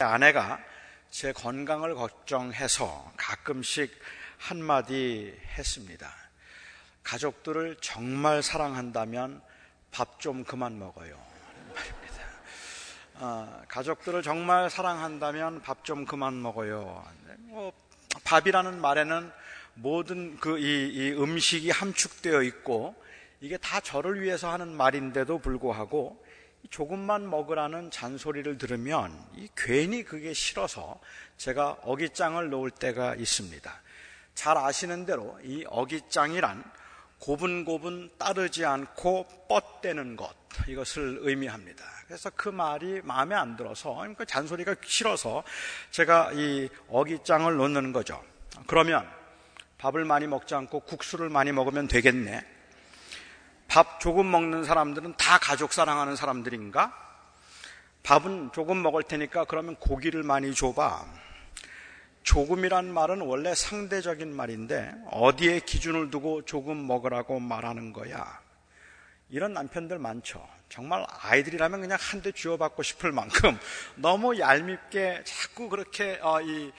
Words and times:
아내가 0.00 0.60
제 1.10 1.32
건강을 1.32 1.96
걱정해서 1.96 3.12
가끔씩 3.16 3.90
한마디 4.38 5.36
했습니다. 5.58 6.14
가족들을 7.02 7.78
정말 7.80 8.40
사랑한다면 8.40 9.42
밥 9.90 10.20
좀 10.20 10.44
그만 10.44 10.78
먹어요. 10.78 11.20
말입니다. 11.74 12.22
아, 13.16 13.62
가족들을 13.66 14.22
정말 14.22 14.70
사랑한다면 14.70 15.62
밥 15.62 15.82
좀 15.82 16.04
그만 16.06 16.40
먹어요. 16.40 17.04
뭐, 17.38 17.72
밥이라는 18.22 18.80
말에는 18.80 19.32
모든 19.74 20.38
그 20.38 20.60
이, 20.60 20.94
이 20.94 21.10
음식이 21.12 21.70
함축되어 21.70 22.42
있고 22.42 22.94
이게 23.40 23.56
다 23.56 23.80
저를 23.80 24.20
위해서 24.22 24.52
하는 24.52 24.68
말인데도 24.76 25.40
불구하고 25.40 26.24
조금만 26.70 27.28
먹으라는 27.28 27.90
잔소리를 27.90 28.58
들으면 28.58 29.16
괜히 29.56 30.02
그게 30.02 30.32
싫어서 30.32 31.00
제가 31.36 31.78
어깃장을 31.82 32.48
놓을 32.50 32.70
때가 32.70 33.14
있습니다. 33.14 33.82
잘 34.34 34.56
아시는 34.56 35.06
대로 35.06 35.38
이 35.42 35.64
어깃장이란 35.68 36.62
고분고분 37.18 38.10
따르지 38.18 38.64
않고 38.64 39.26
뻗대는 39.48 40.16
것 40.16 40.32
이것을 40.68 41.18
의미합니다. 41.22 41.84
그래서 42.06 42.30
그 42.34 42.48
말이 42.48 43.00
마음에 43.02 43.34
안 43.34 43.56
들어서 43.56 44.06
그 44.16 44.24
잔소리가 44.24 44.76
싫어서 44.84 45.42
제가 45.90 46.32
이 46.32 46.68
어깃장을 46.88 47.54
놓는 47.56 47.92
거죠. 47.92 48.22
그러면 48.66 49.08
밥을 49.78 50.04
많이 50.04 50.26
먹지 50.26 50.54
않고 50.54 50.80
국수를 50.80 51.28
많이 51.28 51.52
먹으면 51.52 51.88
되겠네. 51.88 52.57
밥 53.68 54.00
조금 54.00 54.30
먹는 54.30 54.64
사람들은 54.64 55.14
다 55.16 55.38
가족 55.38 55.72
사랑하는 55.72 56.16
사람들인가? 56.16 56.92
밥은 58.02 58.50
조금 58.54 58.82
먹을 58.82 59.02
테니까 59.02 59.44
그러면 59.44 59.76
고기를 59.76 60.22
많이 60.22 60.54
줘봐. 60.54 61.04
조금이란 62.22 62.92
말은 62.92 63.20
원래 63.20 63.54
상대적인 63.54 64.34
말인데 64.34 64.94
어디에 65.10 65.60
기준을 65.60 66.10
두고 66.10 66.42
조금 66.44 66.86
먹으라고 66.86 67.40
말하는 67.40 67.92
거야. 67.92 68.40
이런 69.30 69.52
남편들 69.52 69.98
많죠. 69.98 70.46
정말 70.70 71.06
아이들이라면 71.20 71.82
그냥 71.82 71.98
한 72.00 72.22
대 72.22 72.32
쥐어받고 72.32 72.82
싶을 72.82 73.12
만큼 73.12 73.58
너무 73.96 74.38
얄밉게 74.38 75.22
자꾸 75.24 75.68
그렇게 75.68 76.18
어, 76.22 76.40
이 76.40 76.72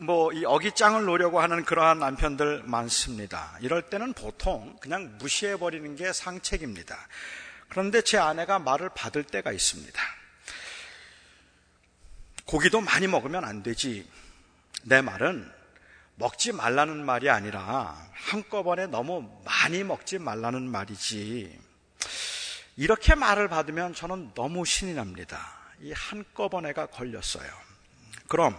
뭐 0.00 0.32
이 0.32 0.44
어깃장을 0.44 1.04
놓으려고 1.04 1.40
하는 1.40 1.64
그러한 1.64 1.98
남편들 1.98 2.62
많습니다. 2.64 3.56
이럴 3.60 3.82
때는 3.82 4.12
보통 4.12 4.76
그냥 4.80 5.16
무시해 5.18 5.56
버리는 5.56 5.96
게 5.96 6.12
상책입니다. 6.12 6.96
그런데 7.68 8.02
제 8.02 8.18
아내가 8.18 8.58
말을 8.58 8.90
받을 8.94 9.24
때가 9.24 9.52
있습니다. 9.52 10.00
고기도 12.44 12.80
많이 12.80 13.06
먹으면 13.06 13.44
안 13.44 13.62
되지. 13.62 14.08
내 14.84 15.00
말은 15.00 15.50
먹지 16.14 16.52
말라는 16.52 17.04
말이 17.04 17.28
아니라 17.28 17.96
한꺼번에 18.12 18.86
너무 18.86 19.28
많이 19.44 19.82
먹지 19.84 20.18
말라는 20.18 20.70
말이지. 20.70 21.58
이렇게 22.76 23.14
말을 23.14 23.48
받으면 23.48 23.94
저는 23.94 24.32
너무 24.34 24.64
신이 24.64 24.94
납니다. 24.94 25.58
이 25.80 25.92
한꺼번에가 25.92 26.86
걸렸어요. 26.86 27.50
그럼 28.28 28.56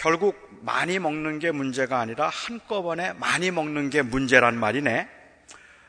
결국 0.00 0.48
많이 0.62 0.98
먹는 0.98 1.40
게 1.40 1.50
문제가 1.50 2.00
아니라 2.00 2.30
한꺼번에 2.30 3.12
많이 3.12 3.50
먹는 3.50 3.90
게 3.90 4.00
문제란 4.00 4.56
말이네. 4.56 5.06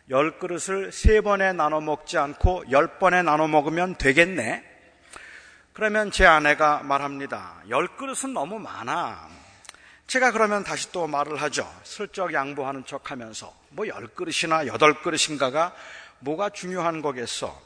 열 0.09 0.37
그릇을 0.37 0.91
세 0.91 1.21
번에 1.21 1.53
나눠 1.53 1.79
먹지 1.79 2.17
않고 2.17 2.65
열 2.71 2.99
번에 2.99 3.21
나눠 3.21 3.47
먹으면 3.47 3.95
되겠네. 3.95 4.65
그러면 5.71 6.11
제 6.11 6.25
아내가 6.25 6.81
말합니다. 6.83 7.61
열 7.69 7.87
그릇은 7.95 8.33
너무 8.33 8.59
많아. 8.59 9.29
제가 10.07 10.31
그러면 10.31 10.65
다시 10.65 10.91
또 10.91 11.07
말을 11.07 11.41
하죠. 11.43 11.65
슬쩍 11.85 12.33
양보하는 12.33 12.83
척 12.85 13.11
하면서. 13.11 13.55
뭐 13.69 13.87
열 13.87 14.07
그릇이나 14.07 14.67
여덟 14.67 15.01
그릇인가가 15.01 15.73
뭐가 16.19 16.49
중요한 16.49 17.01
거겠어. 17.01 17.57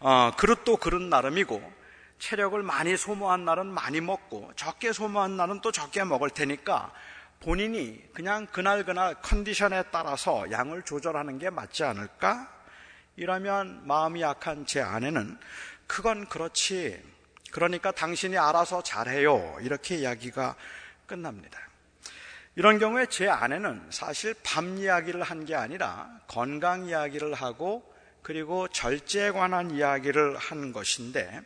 어, 0.00 0.32
그릇도 0.36 0.76
그릇 0.76 1.00
나름이고 1.02 1.83
체력을 2.18 2.62
많이 2.62 2.96
소모한 2.96 3.44
날은 3.44 3.66
많이 3.66 4.00
먹고 4.00 4.52
적게 4.56 4.92
소모한 4.92 5.36
날은 5.36 5.60
또 5.60 5.72
적게 5.72 6.04
먹을 6.04 6.30
테니까 6.30 6.92
본인이 7.40 8.02
그냥 8.14 8.46
그날 8.46 8.84
그날 8.84 9.14
컨디션에 9.20 9.84
따라서 9.90 10.50
양을 10.50 10.82
조절하는 10.82 11.38
게 11.38 11.50
맞지 11.50 11.84
않을까? 11.84 12.50
이러면 13.16 13.86
마음이 13.86 14.22
약한 14.22 14.64
제 14.66 14.80
아내는 14.80 15.38
그건 15.86 16.26
그렇지. 16.28 17.02
그러니까 17.52 17.92
당신이 17.92 18.36
알아서 18.38 18.82
잘해요. 18.82 19.58
이렇게 19.60 19.96
이야기가 19.96 20.56
끝납니다. 21.06 21.60
이런 22.56 22.78
경우에 22.78 23.06
제 23.06 23.28
아내는 23.28 23.88
사실 23.90 24.34
밤 24.42 24.78
이야기를 24.78 25.22
한 25.22 25.44
게 25.44 25.54
아니라 25.54 26.08
건강 26.26 26.86
이야기를 26.86 27.34
하고 27.34 27.92
그리고 28.22 28.68
절제에 28.68 29.32
관한 29.32 29.70
이야기를 29.72 30.36
한 30.38 30.72
것인데 30.72 31.42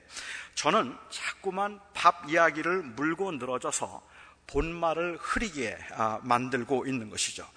저는 0.58 0.92
자꾸만 1.08 1.78
밥 1.94 2.28
이야기를 2.28 2.82
물고 2.82 3.30
늘어져서 3.30 4.02
본말을 4.48 5.16
흐리게 5.20 5.78
아, 5.92 6.18
만들고 6.24 6.84
있는 6.84 7.10
것이죠. 7.10 7.48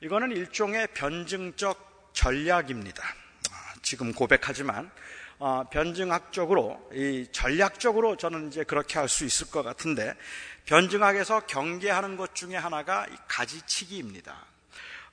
이거는 0.00 0.32
일종의 0.32 0.88
변증적 0.92 2.10
전략입니다. 2.12 3.04
아, 3.04 3.74
지금 3.82 4.12
고백하지만 4.12 4.90
어, 5.38 5.62
변증학적으로 5.70 6.90
이 6.92 7.28
전략적으로 7.30 8.16
저는 8.16 8.48
이제 8.48 8.64
그렇게 8.64 8.98
할 8.98 9.06
수 9.06 9.24
있을 9.24 9.48
것 9.52 9.62
같은데 9.62 10.16
변증학에서 10.64 11.46
경계하는 11.46 12.16
것 12.16 12.34
중에 12.34 12.56
하나가 12.56 13.06
가지치기입니다. 13.28 14.34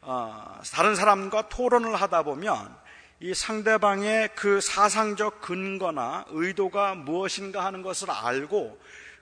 어, 0.01 0.59
다른 0.73 0.95
사람과 0.95 1.49
토론을 1.49 2.01
하다 2.01 2.23
보면 2.23 2.86
이 3.19 3.33
상대방의 3.33 4.29
그 4.35 4.61
사상적 4.61 5.41
근거나 5.41 6.25
의도가 6.29 6.93
무엇인가 6.93 7.65
하는 7.65 7.81
것을 7.81 8.11
알고 8.11 8.79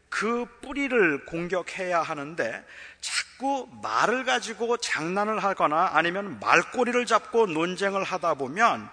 그 0.10 0.46
뿌리를 0.62 1.26
공격해야 1.26 2.02
하는데 2.02 2.66
자꾸 3.00 3.70
말을 3.82 4.26
가지고 4.26 4.76
장난을 4.78 5.42
하거나 5.44 5.92
아니면 5.94 6.40
말꼬리를 6.42 7.06
잡고 7.06 7.48
논쟁을 7.48 8.04
하다 8.04 8.34
보면 8.34 8.90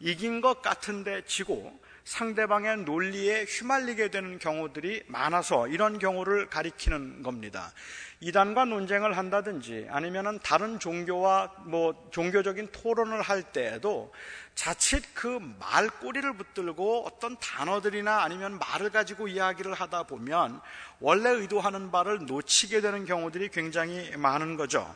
이긴 0.00 0.40
것 0.40 0.62
같은데 0.62 1.22
지고 1.26 1.78
상대방의 2.04 2.78
논리에 2.78 3.44
휘말리게 3.44 4.10
되는 4.10 4.38
경우들이 4.38 5.04
많아서 5.06 5.68
이런 5.68 5.98
경우를 5.98 6.48
가리키는 6.48 7.22
겁니다. 7.22 7.72
이단과 8.20 8.66
논쟁을 8.66 9.16
한다든지 9.16 9.86
아니면은 9.90 10.38
다른 10.42 10.78
종교와 10.78 11.52
뭐 11.66 12.08
종교적인 12.10 12.68
토론을 12.72 13.22
할 13.22 13.42
때에도 13.42 14.12
자칫 14.54 15.02
그 15.14 15.40
말꼬리를 15.58 16.30
붙들고 16.34 17.06
어떤 17.06 17.36
단어들이나 17.38 18.22
아니면 18.22 18.58
말을 18.58 18.90
가지고 18.90 19.28
이야기를 19.28 19.72
하다 19.72 20.02
보면 20.02 20.60
원래 20.98 21.30
의도하는 21.30 21.90
바를 21.90 22.26
놓치게 22.26 22.80
되는 22.82 23.04
경우들이 23.04 23.48
굉장히 23.48 24.14
많은 24.16 24.56
거죠. 24.56 24.94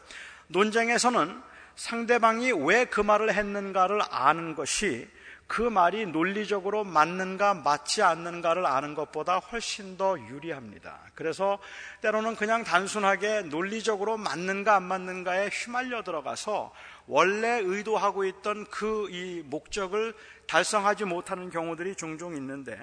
논쟁에서는 0.48 1.40
상대방이 1.76 2.52
왜 2.52 2.84
그 2.84 3.00
말을 3.00 3.32
했는가를 3.34 4.00
아는 4.10 4.54
것이 4.54 5.08
그 5.46 5.62
말이 5.62 6.06
논리적으로 6.06 6.84
맞는가 6.84 7.54
맞지 7.54 8.02
않는가를 8.02 8.66
아는 8.66 8.94
것보다 8.94 9.38
훨씬 9.38 9.96
더 9.96 10.18
유리합니다. 10.18 11.00
그래서 11.14 11.58
때로는 12.00 12.36
그냥 12.36 12.64
단순하게 12.64 13.42
논리적으로 13.42 14.16
맞는가 14.16 14.76
안 14.76 14.82
맞는가에 14.84 15.50
휘말려 15.50 16.02
들어가서 16.02 16.72
원래 17.06 17.60
의도하고 17.62 18.24
있던 18.24 18.66
그 18.66 19.04
이 19.10 19.42
목적을 19.44 20.14
달성하지 20.46 21.04
못하는 21.04 21.50
경우들이 21.50 21.94
종종 21.94 22.36
있는데 22.36 22.78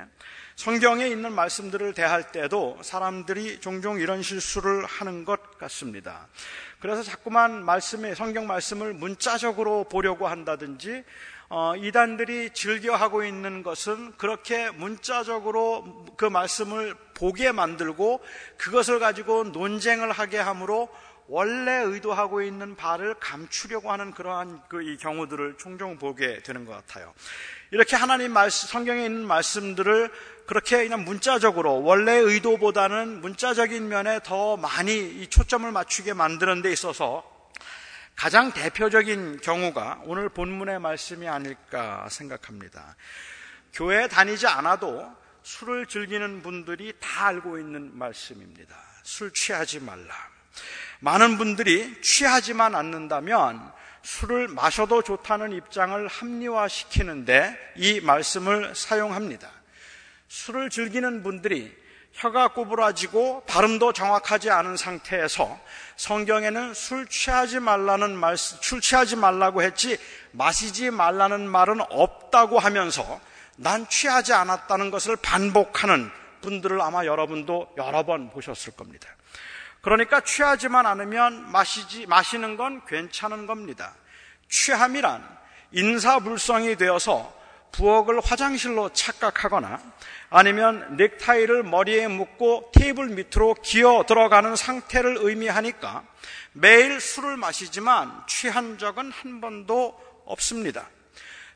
성경에 0.55 1.07
있는 1.07 1.33
말씀들을 1.33 1.93
대할 1.93 2.31
때도 2.31 2.79
사람들이 2.81 3.59
종종 3.59 3.99
이런 3.99 4.21
실수를 4.23 4.85
하는 4.85 5.25
것 5.25 5.57
같습니다. 5.57 6.27
그래서 6.79 7.03
자꾸만 7.03 7.63
말씀에 7.63 8.15
성경 8.15 8.47
말씀을 8.47 8.93
문자적으로 8.93 9.83
보려고 9.83 10.27
한다든지 10.27 11.03
어, 11.53 11.75
이단들이 11.75 12.51
즐겨하고 12.53 13.25
있는 13.25 13.61
것은 13.61 14.13
그렇게 14.15 14.71
문자적으로 14.71 16.05
그 16.15 16.23
말씀을 16.23 16.95
보게 17.13 17.51
만들고 17.51 18.23
그것을 18.55 18.99
가지고 18.99 19.43
논쟁을 19.43 20.13
하게 20.13 20.37
함으로 20.37 20.87
원래 21.27 21.73
의도하고 21.83 22.41
있는 22.41 22.77
바를 22.77 23.15
감추려고 23.15 23.91
하는 23.91 24.13
그러한 24.13 24.61
그 24.69 24.95
경우들을 24.95 25.57
종종 25.57 25.97
보게 25.97 26.41
되는 26.41 26.63
것 26.63 26.71
같아요. 26.71 27.13
이렇게 27.71 27.97
하나님 27.97 28.31
말씀, 28.31 28.69
성경에 28.69 29.03
있는 29.03 29.27
말씀들을 29.27 30.09
그렇게 30.45 30.83
그냥 30.83 31.03
문자적으로 31.03 31.83
원래 31.83 32.13
의도보다는 32.13 33.19
문자적인 33.19 33.89
면에 33.89 34.21
더 34.23 34.55
많이 34.55 35.27
초점을 35.27 35.69
맞추게 35.69 36.13
만드는 36.13 36.61
데 36.61 36.71
있어서 36.71 37.29
가장 38.21 38.51
대표적인 38.51 39.39
경우가 39.41 40.01
오늘 40.03 40.29
본문의 40.29 40.77
말씀이 40.79 41.27
아닐까 41.27 42.07
생각합니다. 42.11 42.95
교회 43.73 44.07
다니지 44.07 44.45
않아도 44.45 45.11
술을 45.41 45.87
즐기는 45.87 46.43
분들이 46.43 46.93
다 46.99 47.25
알고 47.25 47.57
있는 47.57 47.97
말씀입니다. 47.97 48.77
술 49.01 49.33
취하지 49.33 49.79
말라. 49.79 50.13
많은 50.99 51.39
분들이 51.39 51.99
취하지만 52.03 52.75
않는다면 52.75 53.71
술을 54.03 54.49
마셔도 54.49 55.01
좋다는 55.01 55.53
입장을 55.53 56.07
합리화시키는데 56.07 57.73
이 57.77 58.01
말씀을 58.01 58.75
사용합니다. 58.75 59.49
술을 60.27 60.69
즐기는 60.69 61.23
분들이 61.23 61.75
혀가 62.13 62.49
구부라지고 62.49 63.43
발음도 63.47 63.93
정확하지 63.93 64.49
않은 64.49 64.77
상태에서 64.77 65.59
성경에는 65.95 66.73
술 66.73 67.07
취하지 67.07 67.59
말라는 67.59 68.15
말, 68.15 68.37
술 68.37 68.81
취하지 68.81 69.15
말라고 69.15 69.63
했지 69.63 69.97
마시지 70.31 70.91
말라는 70.91 71.49
말은 71.49 71.81
없다고 71.89 72.59
하면서 72.59 73.19
난 73.57 73.87
취하지 73.87 74.33
않았다는 74.33 74.91
것을 74.91 75.15
반복하는 75.15 76.11
분들을 76.41 76.81
아마 76.81 77.05
여러분도 77.05 77.73
여러 77.77 78.03
번 78.03 78.29
보셨을 78.29 78.73
겁니다. 78.73 79.07
그러니까 79.81 80.21
취하지만 80.21 80.85
않으면 80.85 81.51
마시지, 81.51 82.05
마시는 82.05 82.57
건 82.57 82.81
괜찮은 82.85 83.47
겁니다. 83.47 83.93
취함이란 84.49 85.27
인사불성이 85.71 86.75
되어서 86.75 87.40
부엌을 87.71 88.19
화장실로 88.21 88.89
착각하거나 88.89 89.79
아니면 90.29 90.97
넥타이를 90.97 91.63
머리에 91.63 92.07
묶고 92.07 92.71
테이블 92.73 93.09
밑으로 93.09 93.55
기어 93.55 94.05
들어가는 94.07 94.55
상태를 94.55 95.17
의미하니까 95.19 96.03
매일 96.53 96.99
술을 96.99 97.37
마시지만 97.37 98.23
취한 98.27 98.77
적은 98.77 99.11
한 99.11 99.41
번도 99.41 99.97
없습니다. 100.25 100.87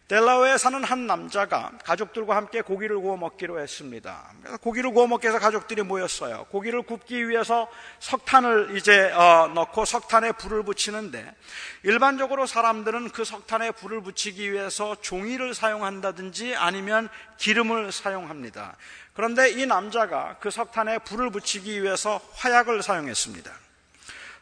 델라웨에 0.08 0.60
사는 0.60 0.84
한 0.84 1.08
남자가 1.08 1.72
가족들과 1.84 2.36
함께 2.36 2.62
고기를 2.62 3.00
구워 3.00 3.18
먹기로 3.18 3.60
했습니다. 3.60 4.32
그래서 4.40 4.58
고기를 4.58 4.92
구워 4.92 5.08
먹기 5.08 5.26
위해서 5.26 5.40
가족들이 5.40 5.82
모였어요. 5.82 6.46
고기를 6.52 6.84
굽기 6.84 7.28
위해서 7.28 7.68
석탄을 8.00 8.78
이제 8.78 9.12
어, 9.14 9.48
넣고 9.56 9.84
석탄에 9.84 10.34
불을 10.34 10.62
붙이는데 10.62 11.34
일반적으로 11.82 12.46
사람들은 12.46 13.10
그 13.10 13.26
석탄에 13.26 13.72
불을 13.72 14.02
붙이기 14.02 14.54
위해서 14.54 14.96
종이를 15.02 15.56
사용한다든지 15.56 16.56
아니면 16.56 17.10
기름을 17.40 17.92
사용합니다. 17.92 18.76
그런데 19.14 19.50
이 19.50 19.66
남자가 19.66 20.38
그 20.40 20.52
석탄에 20.52 21.00
불을 21.00 21.32
붙이기 21.32 21.82
위해서 21.82 22.22
화약을 22.36 22.84
사용했습니다. 22.84 23.52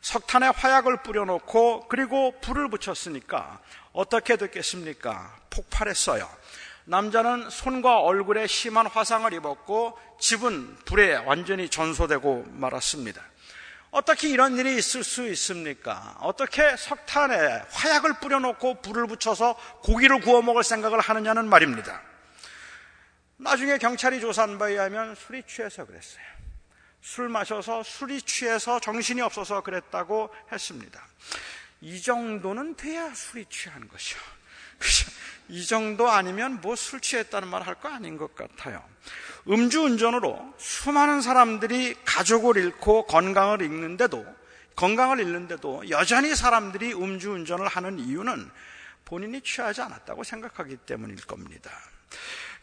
석탄에 0.02 0.48
화약을 0.48 0.98
뿌려놓고 1.04 1.88
그리고 1.88 2.38
불을 2.42 2.68
붙였으니까 2.68 3.62
어떻게 3.94 4.36
됐겠습니까? 4.36 5.40
폭발했어요. 5.52 6.30
남자는 6.86 7.50
손과 7.50 8.00
얼굴에 8.00 8.48
심한 8.48 8.88
화상을 8.88 9.32
입었고 9.34 9.98
집은 10.20 10.76
불에 10.86 11.16
완전히 11.16 11.70
전소되고 11.70 12.46
말았습니다. 12.50 13.24
어떻게 13.92 14.28
이런 14.30 14.58
일이 14.58 14.76
있을 14.76 15.04
수 15.04 15.28
있습니까? 15.30 16.18
어떻게 16.20 16.76
석탄에 16.76 17.64
화약을 17.70 18.20
뿌려놓고 18.20 18.82
불을 18.82 19.06
붙여서 19.06 19.54
고기를 19.84 20.20
구워 20.20 20.42
먹을 20.42 20.64
생각을 20.64 21.00
하느냐는 21.00 21.48
말입니다. 21.48 22.02
나중에 23.38 23.78
경찰이 23.78 24.20
조사한 24.20 24.58
바에 24.58 24.74
의하면 24.74 25.14
술이 25.16 25.44
취해서 25.44 25.86
그랬어요. 25.86 26.24
술 27.02 27.30
마셔서 27.30 27.84
술이 27.84 28.24
취해서 28.24 28.80
정신이 28.80 29.22
없어서 29.22 29.62
그랬다고 29.62 30.34
했습니다. 30.52 31.00
이 31.84 32.02
정도는 32.02 32.76
돼야 32.76 33.14
술이 33.14 33.46
취한 33.50 33.90
것이요. 33.90 34.18
이 35.50 35.66
정도 35.66 36.10
아니면 36.10 36.62
뭐 36.62 36.76
술 36.78 37.02
취했다는 37.02 37.50
말 37.50 37.62
할 37.64 37.76
거 37.76 37.90
아닌 37.90 38.18
것 38.18 38.34
같아요. 38.36 38.82
음주운전으로 39.50 40.54
수많은 40.58 41.22
사람들이 41.22 41.96
가족을 42.06 42.56
잃고 42.56 43.06
건강을 43.08 43.62
잃는데도, 43.62 44.26
건강을 44.78 45.20
잃는데도 45.20 45.90
여전히 45.90 46.34
사람들이 46.36 46.94
음주운전을 46.94 47.68
하는 47.68 48.00
이유는 48.00 48.50
본인이 49.04 49.42
취하지 49.42 49.82
않았다고 49.82 50.24
생각하기 50.24 50.78
때문일 50.78 51.18
겁니다. 51.26 51.70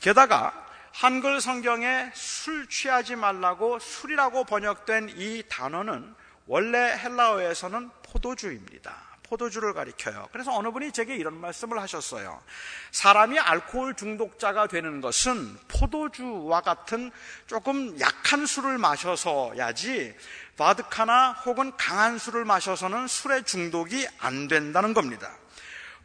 게다가 0.01 0.67
한글 0.93 1.43
성경에 1.43 2.11
술 2.15 2.67
취하지 2.71 3.17
말라고 3.17 3.79
술이라고 3.79 4.45
번역된 4.45 5.11
이 5.17 5.43
단어는 5.47 6.15
원래 6.47 6.97
헬라어에서는 6.97 7.91
포도주입니다. 8.03 9.10
포도주를 9.31 9.73
가리켜요. 9.73 10.29
그래서 10.33 10.53
어느 10.53 10.71
분이 10.73 10.91
제게 10.91 11.15
이런 11.15 11.41
말씀을 11.41 11.81
하셨어요. 11.81 12.43
사람이 12.91 13.39
알코올 13.39 13.95
중독자가 13.95 14.67
되는 14.67 15.01
것은 15.01 15.57
포도주와 15.69 16.61
같은 16.61 17.13
조금 17.47 17.99
약한 18.01 18.45
술을 18.45 18.79
마셔서야지 18.79 20.15
바드카나 20.57 21.33
혹은 21.47 21.73
강한 21.77 22.19
술을 22.19 22.45
마셔서는 22.45 23.07
술의 23.07 23.45
중독이 23.45 24.07
안 24.19 24.49
된다는 24.49 24.93
겁니다. 24.93 25.33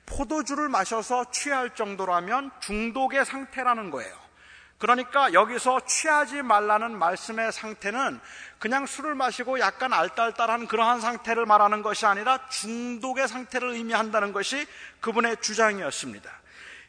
포도주를 0.05 0.69
마셔서 0.69 1.31
취할 1.31 1.73
정도라면 1.73 2.51
중독의 2.61 3.25
상태라는 3.25 3.89
거예요. 3.89 4.24
그러니까 4.77 5.33
여기서 5.33 5.81
취하지 5.85 6.41
말라는 6.41 6.97
말씀의 6.97 7.51
상태는 7.51 8.19
그냥 8.59 8.85
술을 8.85 9.15
마시고 9.15 9.59
약간 9.59 9.93
알딸딸한 9.93 10.67
그러한 10.67 10.99
상태를 11.01 11.45
말하는 11.45 11.81
것이 11.81 12.05
아니라 12.05 12.47
중독의 12.49 13.27
상태를 13.27 13.69
의미한다는 13.71 14.33
것이 14.33 14.65
그분의 14.99 15.37
주장이었습니다. 15.41 16.29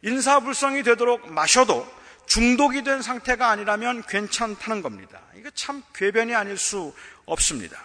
인사불성이 0.02 0.82
되도록 0.82 1.30
마셔도 1.32 1.86
중독이 2.26 2.82
된 2.82 3.02
상태가 3.02 3.50
아니라면 3.50 4.02
괜찮다는 4.02 4.82
겁니다. 4.82 5.20
이거 5.36 5.48
참 5.50 5.82
궤변이 5.94 6.34
아닐 6.34 6.58
수 6.58 6.92
없습니다. 7.24 7.78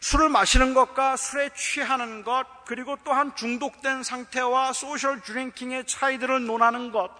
술을 0.00 0.28
마시는 0.28 0.72
것과 0.74 1.16
술에 1.16 1.50
취하는 1.54 2.24
것, 2.24 2.46
그리고 2.66 2.96
또한 3.04 3.34
중독된 3.36 4.02
상태와 4.02 4.72
소셜 4.72 5.20
드링킹의 5.20 5.86
차이들을 5.86 6.46
논하는 6.46 6.90
것, 6.90 7.10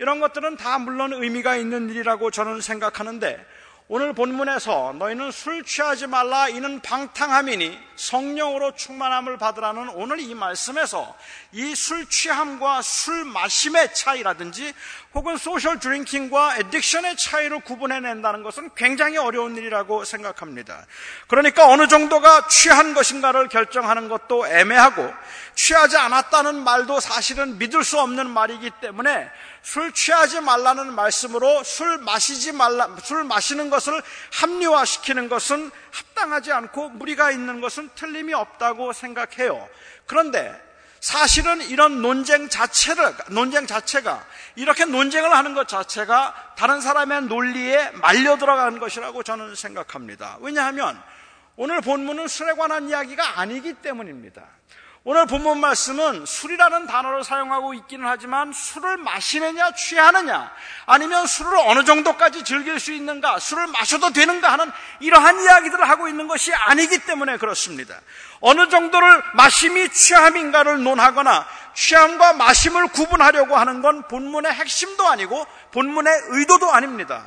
이런 0.00 0.18
것들은 0.18 0.56
다 0.56 0.78
물론 0.78 1.12
의미가 1.12 1.56
있는 1.56 1.90
일이라고 1.90 2.30
저는 2.30 2.62
생각하는데 2.62 3.46
오늘 3.92 4.12
본문에서 4.12 4.94
너희는 5.00 5.32
술 5.32 5.64
취하지 5.64 6.06
말라 6.06 6.48
이는 6.48 6.80
방탕함이니 6.80 7.76
성령으로 7.96 8.76
충만함을 8.76 9.36
받으라는 9.36 9.88
오늘 9.90 10.20
이 10.20 10.32
말씀에서 10.32 11.14
이 11.52 11.74
술 11.74 12.08
취함과 12.08 12.82
술 12.82 13.24
마심의 13.24 13.92
차이라든지 13.92 14.72
혹은 15.12 15.36
social 15.36 15.80
drinking과 15.80 16.54
addiction의 16.58 17.18
차이를 17.18 17.60
구분해낸다는 17.60 18.44
것은 18.44 18.70
굉장히 18.76 19.18
어려운 19.18 19.56
일이라고 19.56 20.04
생각합니다. 20.04 20.86
그러니까 21.26 21.68
어느 21.68 21.88
정도가 21.88 22.46
취한 22.46 22.94
것인가를 22.94 23.48
결정하는 23.48 24.08
것도 24.08 24.46
애매하고 24.46 25.12
취하지 25.60 25.98
않았다는 25.98 26.64
말도 26.64 27.00
사실은 27.00 27.58
믿을 27.58 27.84
수 27.84 28.00
없는 28.00 28.30
말이기 28.30 28.70
때문에 28.80 29.30
술 29.60 29.92
취하지 29.92 30.40
말라는 30.40 30.94
말씀으로 30.94 31.62
술 31.64 31.98
마시지 31.98 32.52
말라, 32.52 32.88
술 33.02 33.24
마시는 33.24 33.68
것을 33.68 34.00
합리화시키는 34.32 35.28
것은 35.28 35.70
합당하지 35.92 36.50
않고 36.50 36.88
무리가 36.88 37.30
있는 37.30 37.60
것은 37.60 37.90
틀림이 37.94 38.32
없다고 38.32 38.94
생각해요. 38.94 39.68
그런데 40.06 40.50
사실은 41.00 41.60
이런 41.60 42.00
논쟁 42.00 42.48
자체를, 42.48 43.14
논쟁 43.28 43.66
자체가, 43.66 44.24
이렇게 44.56 44.86
논쟁을 44.86 45.30
하는 45.30 45.52
것 45.52 45.68
자체가 45.68 46.54
다른 46.56 46.80
사람의 46.80 47.24
논리에 47.24 47.90
말려 47.96 48.38
들어가는 48.38 48.78
것이라고 48.78 49.22
저는 49.22 49.54
생각합니다. 49.54 50.38
왜냐하면 50.40 51.00
오늘 51.56 51.82
본문은 51.82 52.28
술에 52.28 52.54
관한 52.54 52.88
이야기가 52.88 53.40
아니기 53.40 53.74
때문입니다. 53.74 54.42
오늘 55.02 55.24
본문 55.24 55.60
말씀은 55.60 56.26
술이라는 56.26 56.86
단어를 56.86 57.24
사용하고 57.24 57.72
있기는 57.72 58.06
하지만 58.06 58.52
술을 58.52 58.98
마시느냐 58.98 59.72
취하느냐 59.72 60.52
아니면 60.84 61.26
술을 61.26 61.56
어느 61.56 61.84
정도까지 61.84 62.44
즐길 62.44 62.78
수 62.78 62.92
있는가 62.92 63.38
술을 63.38 63.68
마셔도 63.68 64.10
되는가 64.10 64.52
하는 64.52 64.70
이러한 65.00 65.42
이야기들을 65.42 65.88
하고 65.88 66.06
있는 66.06 66.28
것이 66.28 66.52
아니기 66.52 66.98
때문에 67.06 67.38
그렇습니다. 67.38 67.98
어느 68.40 68.68
정도를 68.68 69.22
마심이 69.32 69.88
취함인가를 69.88 70.82
논하거나 70.82 71.46
취함과 71.72 72.34
마심을 72.34 72.88
구분하려고 72.88 73.56
하는 73.56 73.80
건 73.80 74.06
본문의 74.06 74.52
핵심도 74.52 75.08
아니고 75.08 75.46
본문의 75.72 76.12
의도도 76.28 76.70
아닙니다. 76.70 77.24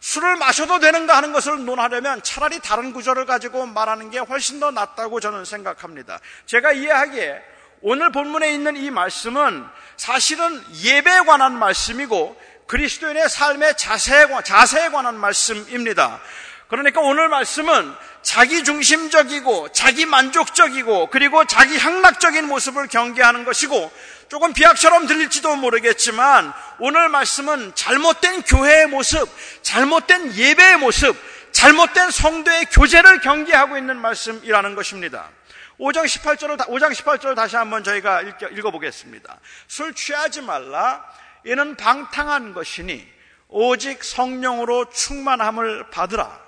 술을 0.00 0.36
마셔도 0.36 0.78
되는가 0.78 1.16
하는 1.16 1.32
것을 1.32 1.64
논하려면 1.64 2.22
차라리 2.22 2.60
다른 2.60 2.92
구절을 2.92 3.26
가지고 3.26 3.66
말하는 3.66 4.10
게 4.10 4.18
훨씬 4.18 4.60
더 4.60 4.70
낫다고 4.70 5.20
저는 5.20 5.44
생각합니다. 5.44 6.20
제가 6.46 6.72
이해하기에 6.72 7.42
오늘 7.82 8.10
본문에 8.12 8.52
있는 8.52 8.76
이 8.76 8.90
말씀은 8.90 9.64
사실은 9.96 10.62
예배에 10.82 11.20
관한 11.20 11.58
말씀이고 11.58 12.40
그리스도인의 12.66 13.28
삶의 13.28 13.76
자세에, 13.76 14.26
자세에 14.44 14.88
관한 14.90 15.16
말씀입니다. 15.16 16.20
그러니까 16.68 17.00
오늘 17.00 17.28
말씀은 17.28 17.94
자기 18.22 18.64
중심적이고 18.64 19.70
자기 19.70 20.04
만족적이고 20.04 21.10
그리고 21.10 21.44
자기 21.44 21.78
향락적인 21.78 22.46
모습을 22.46 22.88
경계하는 22.88 23.44
것이고 23.44 23.92
조금 24.28 24.52
비약처럼 24.52 25.06
들릴지도 25.06 25.54
모르겠지만 25.56 26.52
오늘 26.80 27.08
말씀은 27.08 27.74
잘못된 27.76 28.42
교회의 28.42 28.88
모습, 28.88 29.28
잘못된 29.62 30.34
예배의 30.34 30.78
모습, 30.78 31.16
잘못된 31.52 32.10
성도의 32.10 32.66
교제를 32.66 33.20
경계하고 33.20 33.78
있는 33.78 33.96
말씀이라는 34.00 34.74
것입니다. 34.74 35.30
5장 35.78 36.04
18절을 36.04 36.58
5장 36.66 36.92
18절을 36.92 37.36
다시 37.36 37.54
한번 37.54 37.84
저희가 37.84 38.22
읽어 38.22 38.70
보겠습니다. 38.70 39.38
술 39.68 39.94
취하지 39.94 40.40
말라 40.40 41.04
이는 41.44 41.76
방탕한 41.76 42.54
것이니 42.54 43.06
오직 43.48 44.02
성령으로 44.02 44.90
충만함을 44.90 45.90
받으라. 45.90 46.45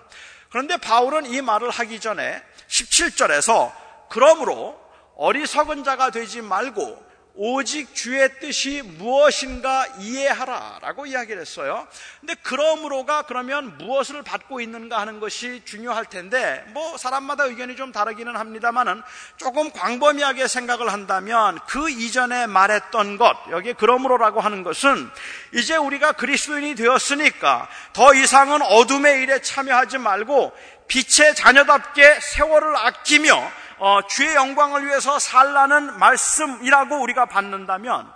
그런데 0.50 0.76
바울은 0.76 1.26
이 1.26 1.40
말을 1.40 1.70
하기 1.70 2.00
전에 2.00 2.42
17절에서 2.68 3.72
그러므로 4.08 4.78
어리석은 5.16 5.84
자가 5.84 6.10
되지 6.10 6.40
말고 6.42 7.07
오직 7.40 7.94
주의 7.94 8.28
뜻이 8.40 8.82
무엇인가 8.82 9.86
이해하라 10.00 10.80
라고 10.82 11.06
이야기를 11.06 11.40
했어요. 11.40 11.86
근데 12.18 12.34
그러므로가 12.42 13.22
그러면 13.22 13.78
무엇을 13.78 14.24
받고 14.24 14.60
있는가 14.60 14.98
하는 14.98 15.20
것이 15.20 15.62
중요할 15.64 16.06
텐데 16.06 16.64
뭐 16.70 16.98
사람마다 16.98 17.44
의견이 17.44 17.76
좀 17.76 17.92
다르기는 17.92 18.34
합니다만은 18.34 19.02
조금 19.36 19.70
광범위하게 19.70 20.48
생각을 20.48 20.92
한다면 20.92 21.60
그 21.68 21.88
이전에 21.88 22.48
말했던 22.48 23.18
것 23.18 23.36
여기에 23.50 23.74
그러므로라고 23.74 24.40
하는 24.40 24.64
것은 24.64 25.08
이제 25.54 25.76
우리가 25.76 26.12
그리스도인이 26.12 26.74
되었으니까 26.74 27.68
더 27.92 28.14
이상은 28.14 28.62
어둠의 28.62 29.22
일에 29.22 29.40
참여하지 29.40 29.98
말고 29.98 30.52
빛의 30.88 31.36
자녀답게 31.36 32.18
세월을 32.20 32.76
아끼며 32.76 33.48
어, 33.78 34.00
주의 34.08 34.34
영광을 34.34 34.86
위해서 34.86 35.18
살라는 35.18 35.98
말씀이라고 35.98 37.00
우리가 37.00 37.26
받는다면 37.26 38.10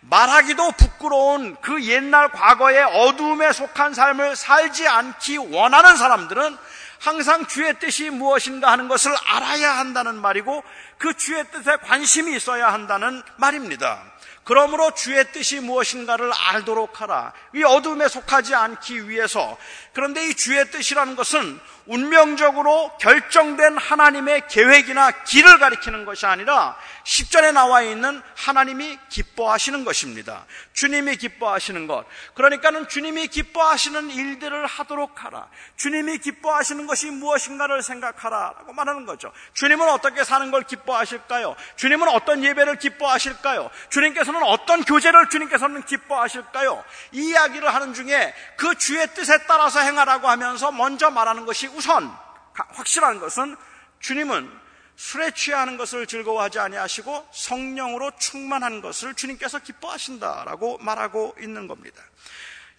말하기도 0.00 0.72
부끄러운 0.72 1.56
그 1.60 1.82
옛날 1.84 2.30
과거의 2.30 2.82
어둠에 2.82 3.52
속한 3.52 3.94
삶을 3.94 4.36
살지 4.36 4.86
않기 4.86 5.36
원하는 5.38 5.96
사람들은 5.96 6.56
항상 7.00 7.46
주의 7.46 7.78
뜻이 7.78 8.10
무엇인가 8.10 8.70
하는 8.72 8.88
것을 8.88 9.14
알아야 9.26 9.76
한다는 9.76 10.20
말이고 10.20 10.62
그 10.98 11.16
주의 11.16 11.44
뜻에 11.50 11.76
관심이 11.76 12.34
있어야 12.34 12.72
한다는 12.72 13.22
말입니다. 13.36 14.02
그러므로 14.48 14.92
주의 14.94 15.30
뜻이 15.30 15.60
무엇인가를 15.60 16.32
알도록 16.32 17.02
하라. 17.02 17.34
이 17.54 17.62
어둠에 17.62 18.08
속하지 18.08 18.54
않기 18.54 19.10
위해서. 19.10 19.58
그런데 19.92 20.26
이 20.26 20.34
주의 20.34 20.70
뜻이라는 20.70 21.16
것은 21.16 21.60
운명적으로 21.84 22.96
결정된 22.98 23.76
하나님의 23.76 24.48
계획이나 24.48 25.10
길을 25.24 25.58
가리키는 25.58 26.04
것이 26.04 26.26
아니라 26.26 26.76
10절에 27.04 27.52
나와 27.52 27.82
있는 27.82 28.22
하나님이 28.36 28.98
기뻐하시는 29.08 29.84
것입니다. 29.84 30.44
주님이 30.74 31.16
기뻐하시는 31.16 31.86
것. 31.86 32.04
그러니까는 32.34 32.88
주님이 32.88 33.28
기뻐하시는 33.28 34.10
일들을 34.10 34.66
하도록 34.66 35.24
하라. 35.24 35.48
주님이 35.76 36.18
기뻐하시는 36.18 36.86
것이 36.86 37.10
무엇인가를 37.10 37.82
생각하라. 37.82 38.54
라고 38.58 38.72
말하는 38.74 39.06
거죠. 39.06 39.32
주님은 39.54 39.88
어떻게 39.88 40.24
사는 40.24 40.50
걸 40.50 40.62
기뻐하실까요? 40.64 41.56
주님은 41.76 42.08
어떤 42.08 42.44
예배를 42.44 42.78
기뻐하실까요? 42.78 43.70
주님께서는 43.88 44.37
어떤 44.42 44.84
교제를 44.84 45.28
주님께서는 45.28 45.82
기뻐하실까요? 45.82 46.84
이 47.12 47.30
이야기를 47.30 47.72
하는 47.72 47.94
중에 47.94 48.34
그 48.56 48.74
주의 48.76 49.06
뜻에 49.14 49.46
따라서 49.46 49.80
행하라고 49.80 50.28
하면서 50.28 50.70
먼저 50.72 51.10
말하는 51.10 51.46
것이 51.46 51.66
우선 51.68 52.12
확실한 52.52 53.20
것은 53.20 53.56
주님은 54.00 54.50
술에 54.96 55.30
취하는 55.30 55.76
것을 55.76 56.06
즐거워하지 56.06 56.58
아니하시고 56.58 57.28
성령으로 57.32 58.10
충만한 58.18 58.80
것을 58.80 59.14
주님께서 59.14 59.60
기뻐하신다라고 59.60 60.78
말하고 60.78 61.36
있는 61.40 61.68
겁니다. 61.68 62.02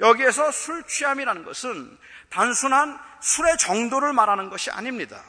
여기에서 0.02 0.52
술 0.52 0.84
취함이라는 0.84 1.46
것은 1.46 1.98
단순한 2.30 3.00
술의 3.22 3.58
정도를 3.58 4.14
말하는 4.14 4.50
것이 4.50 4.70
아닙니다. 4.70 5.22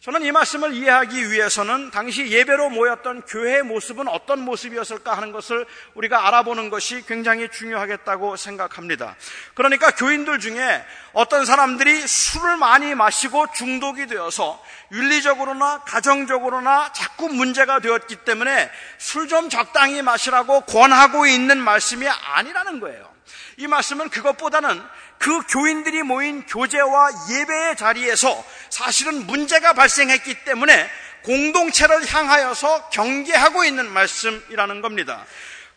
저는 0.00 0.22
이 0.22 0.32
말씀을 0.32 0.72
이해하기 0.74 1.30
위해서는 1.30 1.90
당시 1.90 2.30
예배로 2.30 2.70
모였던 2.70 3.22
교회의 3.22 3.62
모습은 3.62 4.08
어떤 4.08 4.40
모습이었을까 4.40 5.14
하는 5.14 5.32
것을 5.32 5.66
우리가 5.94 6.26
알아보는 6.26 6.70
것이 6.70 7.04
굉장히 7.06 7.48
중요하겠다고 7.50 8.36
생각합니다. 8.36 9.16
그러니까 9.54 9.90
교인들 9.90 10.38
중에 10.38 10.84
어떤 11.12 11.44
사람들이 11.44 12.06
술을 12.06 12.56
많이 12.56 12.94
마시고 12.94 13.52
중독이 13.54 14.06
되어서 14.06 14.62
윤리적으로나 14.92 15.82
가정적으로나 15.84 16.92
자꾸 16.92 17.28
문제가 17.28 17.80
되었기 17.80 18.16
때문에 18.24 18.70
술 18.98 19.28
좀 19.28 19.50
적당히 19.50 20.00
마시라고 20.00 20.62
권하고 20.62 21.26
있는 21.26 21.58
말씀이 21.58 22.08
아니라는 22.08 22.80
거예요. 22.80 23.17
이 23.56 23.66
말씀은 23.66 24.08
그것보다는 24.10 24.82
그 25.18 25.40
교인들이 25.48 26.02
모인 26.02 26.46
교제와 26.46 27.10
예배의 27.30 27.76
자리에서 27.76 28.44
사실은 28.70 29.26
문제가 29.26 29.72
발생했기 29.72 30.44
때문에 30.44 30.90
공동체를 31.24 32.06
향하여서 32.06 32.90
경계하고 32.90 33.64
있는 33.64 33.90
말씀이라는 33.90 34.80
겁니다. 34.80 35.24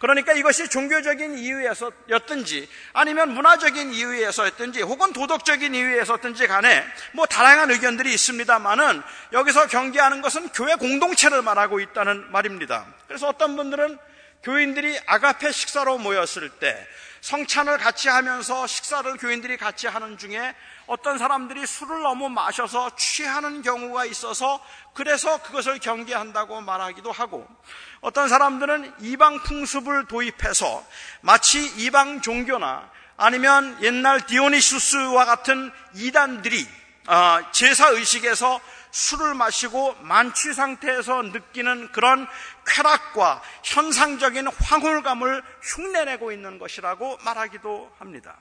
그러니까 0.01 0.33
이것이 0.33 0.67
종교적인 0.67 1.37
이유에서였든지 1.37 2.67
아니면 2.93 3.35
문화적인 3.35 3.93
이유에서였든지 3.93 4.81
혹은 4.81 5.13
도덕적인 5.13 5.75
이유에서였든지 5.75 6.47
간에 6.47 6.83
뭐 7.13 7.27
다양한 7.27 7.69
의견들이 7.69 8.11
있습니다만은 8.11 9.03
여기서 9.31 9.67
경계하는 9.67 10.23
것은 10.23 10.49
교회 10.49 10.73
공동체를 10.73 11.43
말하고 11.43 11.79
있다는 11.79 12.31
말입니다. 12.31 12.87
그래서 13.07 13.27
어떤 13.27 13.55
분들은 13.55 13.99
교인들이 14.41 14.99
아가페 15.05 15.51
식사로 15.51 15.99
모였을 15.99 16.49
때 16.49 16.87
성찬을 17.21 17.77
같이 17.77 18.09
하면서 18.09 18.65
식사를 18.65 19.15
교인들이 19.17 19.57
같이 19.57 19.87
하는 19.87 20.17
중에 20.17 20.55
어떤 20.87 21.19
사람들이 21.19 21.65
술을 21.65 22.01
너무 22.01 22.29
마셔서 22.29 22.95
취하는 22.95 23.61
경우가 23.61 24.05
있어서 24.05 24.59
그래서 24.93 25.41
그것을 25.43 25.79
경계한다고 25.79 26.61
말하기도 26.61 27.11
하고 27.11 27.47
어떤 28.01 28.27
사람들은 28.27 28.95
이방 29.01 29.43
풍습을 29.43 30.07
도입해서 30.07 30.83
마치 31.21 31.63
이방 31.77 32.21
종교나 32.21 32.89
아니면 33.17 33.77
옛날 33.83 34.25
디오니수스와 34.25 35.25
같은 35.25 35.71
이단들이 35.93 36.67
아, 37.05 37.51
제사 37.51 37.89
의식에서 37.89 38.59
술을 38.91 39.33
마시고 39.33 39.95
만취 40.01 40.53
상태에서 40.53 41.21
느끼는 41.23 41.91
그런 41.91 42.27
쾌락과 42.65 43.41
현상적인 43.63 44.47
황홀감을 44.47 45.43
흉내내고 45.61 46.31
있는 46.31 46.59
것이라고 46.59 47.17
말하기도 47.17 47.95
합니다. 47.97 48.39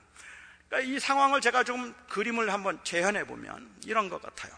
그러니까 0.69 0.89
이 0.91 0.99
상황을 0.99 1.41
제가 1.41 1.63
좀 1.63 1.93
그림을 2.09 2.51
한번 2.53 2.79
재현해 2.83 3.25
보면 3.25 3.75
이런 3.85 4.09
것 4.09 4.21
같아요. 4.21 4.53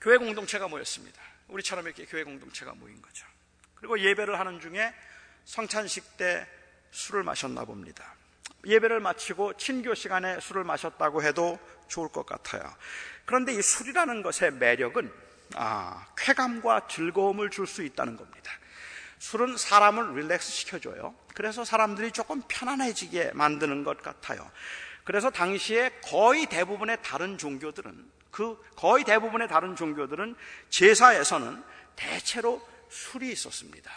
교회 0.00 0.16
공동체가 0.16 0.68
모였습니다. 0.68 1.20
우리처럼 1.48 1.86
이렇게 1.86 2.06
교회 2.06 2.24
공동체가 2.24 2.72
모인 2.74 3.02
거죠. 3.02 3.26
그리고 3.74 3.98
예배를 3.98 4.38
하는 4.38 4.60
중에 4.60 4.94
성찬식 5.44 6.16
때 6.16 6.46
술을 6.92 7.22
마셨나 7.22 7.64
봅니다. 7.64 8.14
예배를 8.66 9.00
마치고 9.00 9.56
친교 9.56 9.94
시간에 9.94 10.38
술을 10.40 10.64
마셨다고 10.64 11.22
해도 11.22 11.58
좋을 11.88 12.08
것 12.08 12.26
같아요. 12.26 12.62
그런데 13.24 13.54
이 13.54 13.62
술이라는 13.62 14.22
것의 14.22 14.52
매력은 14.52 15.12
아, 15.54 16.06
쾌감과 16.16 16.88
즐거움을 16.88 17.50
줄 17.50 17.66
수 17.66 17.82
있다는 17.82 18.16
겁니다. 18.16 18.52
술은 19.18 19.56
사람을 19.56 20.14
릴렉스 20.14 20.50
시켜줘요. 20.50 21.14
그래서 21.34 21.64
사람들이 21.64 22.12
조금 22.12 22.42
편안해지게 22.48 23.32
만드는 23.34 23.84
것 23.84 24.02
같아요. 24.02 24.50
그래서 25.04 25.30
당시에 25.30 25.90
거의 26.04 26.46
대부분의 26.46 26.98
다른 27.02 27.36
종교들은 27.36 28.10
그 28.30 28.58
거의 28.76 29.04
대부분의 29.04 29.48
다른 29.48 29.76
종교들은 29.76 30.36
제사에서는 30.70 31.62
대체로 31.96 32.66
술이 32.88 33.30
있었습니다. 33.32 33.90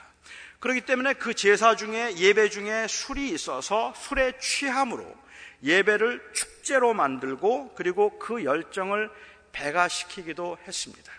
그렇기 0.60 0.82
때문에 0.82 1.14
그 1.14 1.34
제사 1.34 1.76
중에 1.76 2.16
예배 2.18 2.50
중에 2.50 2.88
술이 2.88 3.30
있어서 3.30 3.94
술에 3.96 4.38
취함으로 4.40 5.16
예배를 5.64 6.32
축제로 6.34 6.94
만들고 6.94 7.76
그리고 7.76 8.18
그 8.20 8.44
열정을 8.44 9.10
배가시키기도 9.52 10.58
했습니다. 10.68 11.12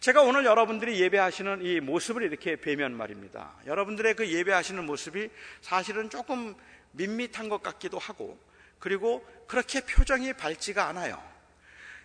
제가 0.00 0.22
오늘 0.22 0.44
여러분들이 0.44 1.00
예배하시는 1.00 1.64
이 1.64 1.80
모습을 1.80 2.22
이렇게 2.22 2.56
뵈면 2.56 2.92
말입니다. 2.96 3.52
여러분들의 3.66 4.14
그 4.14 4.28
예배하시는 4.30 4.84
모습이 4.84 5.30
사실은 5.62 6.10
조금 6.10 6.54
밋밋한 6.92 7.48
것 7.48 7.62
같기도 7.62 7.98
하고 7.98 8.38
그리고 8.78 9.26
그렇게 9.48 9.80
표정이 9.80 10.34
밝지가 10.34 10.86
않아요. 10.88 11.20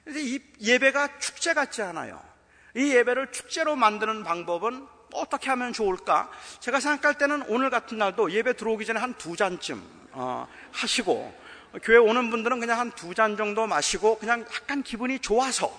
이 0.07 0.41
예배가 0.61 1.19
축제 1.19 1.53
같지 1.53 1.81
않아요. 1.81 2.21
이 2.75 2.93
예배를 2.95 3.31
축제로 3.31 3.75
만드는 3.75 4.23
방법은 4.23 4.87
어떻게 5.13 5.49
하면 5.49 5.73
좋을까? 5.73 6.31
제가 6.61 6.79
생각할 6.79 7.17
때는 7.17 7.43
오늘 7.49 7.69
같은 7.69 7.97
날도 7.97 8.31
예배 8.31 8.53
들어오기 8.53 8.85
전에 8.85 8.99
한 8.99 9.13
두 9.17 9.35
잔쯤 9.35 9.81
어, 10.13 10.47
하시고 10.71 11.37
교회 11.83 11.97
오는 11.97 12.29
분들은 12.29 12.59
그냥 12.61 12.79
한 12.79 12.91
두 12.91 13.13
잔 13.13 13.35
정도 13.37 13.67
마시고 13.67 14.17
그냥 14.17 14.45
약간 14.55 14.81
기분이 14.81 15.19
좋아서 15.19 15.69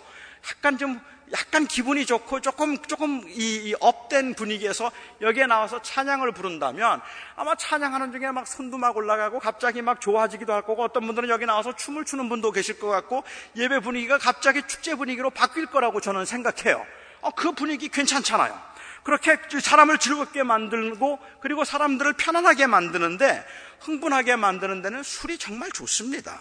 약간 0.50 0.76
좀 0.76 1.00
약간 1.32 1.66
기분이 1.66 2.04
좋고 2.04 2.40
조금 2.40 2.76
조금 2.82 3.22
이, 3.28 3.68
이 3.68 3.74
업된 3.80 4.34
분위기에서 4.34 4.92
여기에 5.22 5.46
나와서 5.46 5.80
찬양을 5.80 6.32
부른다면 6.32 7.00
아마 7.36 7.54
찬양하는 7.54 8.12
중에 8.12 8.30
막 8.30 8.46
손도 8.46 8.76
막 8.76 8.96
올라가고 8.96 9.38
갑자기 9.38 9.80
막 9.80 10.00
좋아지기도 10.00 10.52
할 10.52 10.62
거고 10.62 10.84
어떤 10.84 11.06
분들은 11.06 11.30
여기 11.30 11.46
나와서 11.46 11.74
춤을 11.74 12.04
추는 12.04 12.28
분도 12.28 12.52
계실 12.52 12.78
것 12.78 12.88
같고 12.88 13.24
예배 13.56 13.80
분위기가 13.80 14.18
갑자기 14.18 14.62
축제 14.66 14.94
분위기로 14.94 15.30
바뀔 15.30 15.66
거라고 15.66 16.00
저는 16.00 16.26
생각해요. 16.26 16.84
어, 17.22 17.30
그 17.30 17.52
분위기 17.52 17.88
괜찮잖아요. 17.88 18.72
그렇게 19.02 19.38
사람을 19.60 19.98
즐겁게 19.98 20.42
만들고 20.42 21.18
그리고 21.40 21.64
사람들을 21.64 22.12
편안하게 22.12 22.66
만드는데 22.66 23.44
흥분하게 23.80 24.36
만드는 24.36 24.82
데는 24.82 25.02
술이 25.02 25.38
정말 25.38 25.70
좋습니다. 25.72 26.38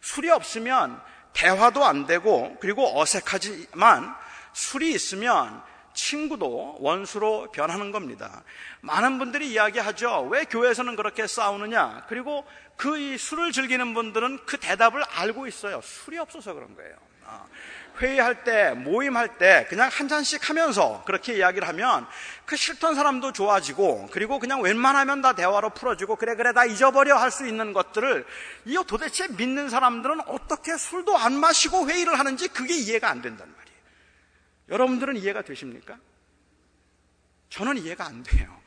술이 0.00 0.30
없으면 0.30 1.00
대화도 1.32 1.84
안 1.84 2.06
되고 2.06 2.56
그리고 2.60 3.00
어색하지만 3.00 4.23
술이 4.54 4.92
있으면 4.92 5.62
친구도 5.92 6.78
원수로 6.80 7.52
변하는 7.52 7.92
겁니다. 7.92 8.42
많은 8.80 9.18
분들이 9.18 9.50
이야기하죠. 9.52 10.28
왜 10.30 10.44
교회에서는 10.44 10.96
그렇게 10.96 11.26
싸우느냐? 11.26 12.06
그리고 12.08 12.44
그 12.76 13.16
술을 13.16 13.52
즐기는 13.52 13.94
분들은 13.94 14.40
그 14.46 14.58
대답을 14.58 15.04
알고 15.04 15.46
있어요. 15.46 15.80
술이 15.82 16.18
없어서 16.18 16.54
그런 16.54 16.74
거예요. 16.74 16.96
아, 17.26 17.46
회의할 18.00 18.42
때, 18.42 18.72
모임할 18.72 19.38
때 19.38 19.66
그냥 19.70 19.88
한 19.90 20.08
잔씩 20.08 20.48
하면서 20.50 21.04
그렇게 21.06 21.34
이야기를 21.36 21.66
하면 21.68 22.06
그 22.44 22.56
싫던 22.56 22.96
사람도 22.96 23.32
좋아지고 23.32 24.08
그리고 24.10 24.40
그냥 24.40 24.60
웬만하면 24.62 25.22
다 25.22 25.34
대화로 25.34 25.70
풀어지고 25.70 26.16
그래 26.16 26.34
그래 26.34 26.52
다 26.52 26.64
잊어버려 26.64 27.16
할 27.16 27.30
수 27.30 27.46
있는 27.46 27.72
것들을 27.72 28.26
이거 28.64 28.82
도대체 28.82 29.28
믿는 29.28 29.68
사람들은 29.68 30.22
어떻게 30.26 30.76
술도 30.76 31.16
안 31.16 31.34
마시고 31.34 31.88
회의를 31.88 32.18
하는지 32.18 32.48
그게 32.48 32.74
이해가 32.74 33.08
안 33.08 33.22
된단 33.22 33.46
말이에요. 33.46 33.73
여러분들은 34.68 35.16
이해가 35.16 35.42
되십니까? 35.42 35.96
저는 37.50 37.78
이해가 37.78 38.04
안 38.06 38.22
돼요. 38.22 38.64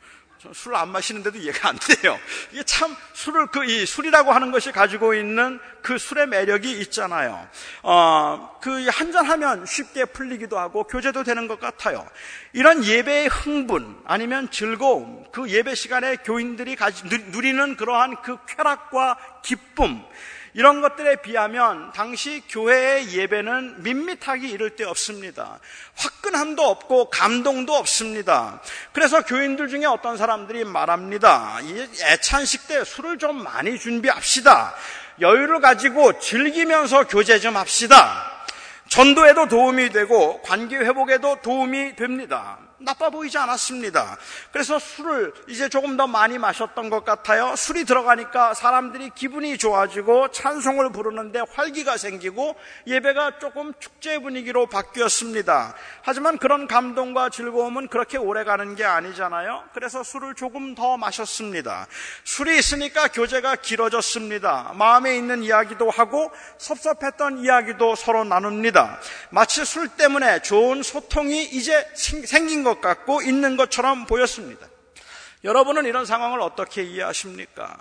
술을 0.53 0.77
안 0.77 0.89
마시는데도 0.89 1.39
이해가 1.39 1.69
안 1.69 1.77
돼요. 1.79 2.17
이게 2.51 2.61
참 2.63 2.95
술을 3.13 3.47
그 3.47 3.65
이 3.65 3.85
술이라고 3.87 4.31
하는 4.31 4.51
것이 4.51 4.71
가지고 4.71 5.15
있는 5.15 5.59
그 5.81 5.97
술의 5.97 6.27
매력이 6.27 6.79
있잖아요. 6.81 7.49
어, 7.81 8.57
그 8.61 8.87
한 8.87 9.11
잔 9.11 9.25
하면 9.25 9.65
쉽게 9.65 10.05
풀리기도 10.05 10.57
하고 10.59 10.83
교제도 10.83 11.23
되는 11.23 11.47
것 11.47 11.59
같아요. 11.59 12.07
이런 12.53 12.83
예배의 12.85 13.27
흥분 13.29 13.99
아니면 14.05 14.49
즐거움, 14.51 15.25
그 15.31 15.49
예배 15.49 15.73
시간에 15.73 16.17
교인들이 16.17 16.75
가지, 16.75 17.03
누리는 17.05 17.75
그러한 17.75 18.21
그 18.21 18.37
쾌락과 18.45 19.17
기쁨 19.43 20.01
이런 20.57 20.81
것들에 20.81 21.17
비하면 21.17 21.91
당시 21.93 22.41
교회의 22.49 23.13
예배는 23.13 23.83
밋밋하기 23.83 24.49
이를 24.49 24.71
데 24.71 24.85
없습니다. 24.85 25.59
화끈함도 25.95 26.63
없고 26.63 27.11
감동도 27.11 27.75
없습니다. 27.75 28.59
그래서 28.91 29.21
교인들 29.21 29.67
중에 29.67 29.85
어떤 29.85 30.17
사람들이 30.17 30.63
말합니다. 30.63 31.59
이 31.61 31.87
애찬식 32.01 32.67
때 32.67 32.83
술을 32.83 33.19
좀 33.19 33.43
많이 33.43 33.77
준비합시다. 33.77 34.73
여유를 35.21 35.61
가지고 35.61 36.17
즐기면서 36.17 37.05
교제 37.05 37.37
좀 37.37 37.55
합시다. 37.55 38.43
전도에도 38.87 39.47
도움이 39.49 39.91
되고 39.91 40.41
관계 40.41 40.77
회복에도 40.77 41.39
도움이 41.43 41.95
됩니다. 41.95 42.57
나빠 42.79 43.09
보이지 43.09 43.37
않았습니다. 43.37 44.17
그래서 44.51 44.77
술을 44.77 45.33
이제 45.47 45.67
조금 45.67 45.97
더 45.97 46.05
많이 46.05 46.37
마셨던 46.37 46.91
것 46.91 47.03
같아요. 47.03 47.55
술이 47.55 47.85
들어가니까 47.85 48.53
사람들이 48.53 49.09
기분이 49.15 49.57
좋아지고 49.57 50.29
찬송을 50.29 50.91
부르는데 50.91 51.41
활기가 51.53 51.97
생기고 51.97 52.55
예배가 52.85 53.39
조금 53.39 53.73
축제 53.79 54.19
분위기로 54.19 54.67
바뀌었습니다. 54.67 55.73
하지만 56.03 56.37
그런 56.37 56.67
감동과 56.67 57.29
즐거움은 57.29 57.87
그렇게 57.87 58.17
오래 58.17 58.43
가는 58.43 58.75
게 58.75 58.85
아니잖아요. 58.85 59.63
그래서 59.73 60.03
술을 60.03 60.35
조금 60.35 60.75
더 60.75 60.97
마셨습니다. 60.97 61.87
술이 62.25 62.59
있으니까 62.59 63.07
교제가 63.07 63.55
길어졌습니다. 63.55 64.73
마음에 64.75 65.17
있는 65.17 65.41
이야기도 65.41 65.89
하고 65.89 66.31
섭섭했던 66.59 67.39
이야기도 67.39 67.95
서로 67.95 68.23
나눕니다. 68.23 68.99
마치 69.31 69.65
술 69.65 69.87
때문에 69.87 70.43
좋은 70.43 70.83
소통이 70.83 71.43
이제 71.45 71.87
생긴 71.95 72.66
것 72.67 72.81
같고 72.81 73.21
있는 73.21 73.55
것처럼 73.55 74.05
보였습니다. 74.05 74.67
여러분은 75.45 75.85
이런 75.85 76.05
상황을 76.05 76.41
어떻게 76.41 76.83
이해하십니까? 76.83 77.77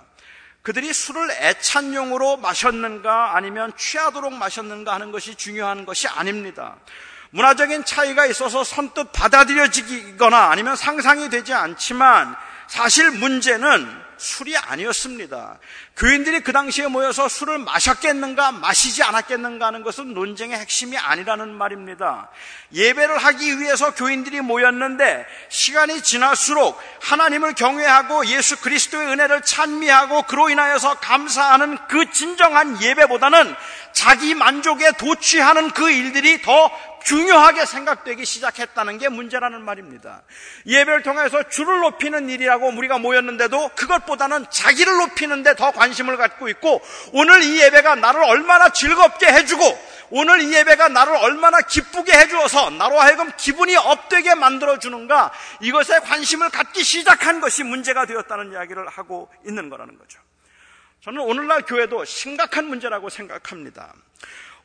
그들이 0.61 0.93
술을 0.93 1.29
애찬용으로 1.31 2.37
마셨는가 2.37 3.35
아니면 3.35 3.73
취하도록 3.75 4.33
마셨는가 4.33 4.93
하는 4.93 5.11
것이 5.11 5.35
중요한 5.35 5.85
것이 5.85 6.07
아닙니다. 6.07 6.77
문화적인 7.31 7.83
차이가 7.83 8.25
있어서 8.25 8.63
선뜻 8.63 9.11
받아들여지거나 9.11 10.49
아니면 10.49 10.77
상상이 10.77 11.29
되지 11.29 11.53
않지만 11.53 12.35
사실 12.67 13.11
문제는 13.11 14.06
술이 14.17 14.57
아니었습니다. 14.57 15.59
교인들이 15.95 16.41
그 16.41 16.51
당시에 16.51 16.87
모여서 16.87 17.27
술을 17.27 17.59
마셨겠는가, 17.59 18.51
마시지 18.51 19.03
않았겠는가 19.03 19.67
하는 19.67 19.83
것은 19.83 20.13
논쟁의 20.13 20.57
핵심이 20.57 20.97
아니라는 20.97 21.53
말입니다. 21.53 22.29
예배를 22.73 23.17
하기 23.17 23.59
위해서 23.59 23.93
교인들이 23.93 24.41
모였는데 24.41 25.25
시간이 25.49 26.01
지날수록 26.01 26.79
하나님을 27.01 27.53
경외하고 27.53 28.25
예수 28.27 28.59
그리스도의 28.61 29.07
은혜를 29.07 29.41
찬미하고 29.43 30.23
그로 30.23 30.49
인하여서 30.49 30.95
감사하는 30.95 31.77
그 31.87 32.11
진정한 32.11 32.81
예배보다는 32.81 33.55
자기 33.93 34.35
만족에 34.35 34.91
도취하는 34.91 35.71
그 35.71 35.89
일들이 35.89 36.41
더 36.41 36.69
중요하게 37.07 37.65
생각되기 37.65 38.25
시작했다는 38.25 38.97
게 38.97 39.07
문제라는 39.07 39.61
말입니다. 39.61 40.23
예배를 40.65 41.03
통해서 41.03 41.41
주를 41.43 41.79
높이는 41.79 42.29
일이라고 42.29 42.67
우리가 42.67 42.97
모였는데도 42.97 43.69
그것보다는 43.75 44.45
자기를 44.49 44.97
높이는데 44.97 45.55
더 45.55 45.71
관심을 45.71 46.17
갖고 46.17 46.49
있고 46.49 46.81
오늘 47.13 47.43
이 47.43 47.61
예배가 47.61 47.95
나를 47.95 48.25
얼마나 48.25 48.67
즐겁게 48.69 49.25
해주고 49.25 49.63
오늘 50.09 50.41
이 50.41 50.53
예배가 50.53 50.89
나를 50.89 51.15
얼마나 51.15 51.61
기쁘게 51.61 52.11
해주어서 52.11 52.71
나로 52.71 52.99
하여금 52.99 53.31
기분이 53.37 53.77
업되게 53.77 54.35
만들어주는가 54.35 55.31
이것에 55.61 55.99
관심을 55.99 56.49
갖기 56.49 56.83
시작한 56.83 57.39
것이 57.39 57.63
문제가 57.63 58.05
되었다는 58.05 58.51
이야기를 58.51 58.85
하고 58.89 59.31
있는 59.45 59.69
거라는 59.69 59.97
거죠. 59.97 60.19
저는 61.05 61.21
오늘날 61.21 61.61
교회도 61.61 62.03
심각한 62.03 62.65
문제라고 62.65 63.07
생각합니다. 63.07 63.93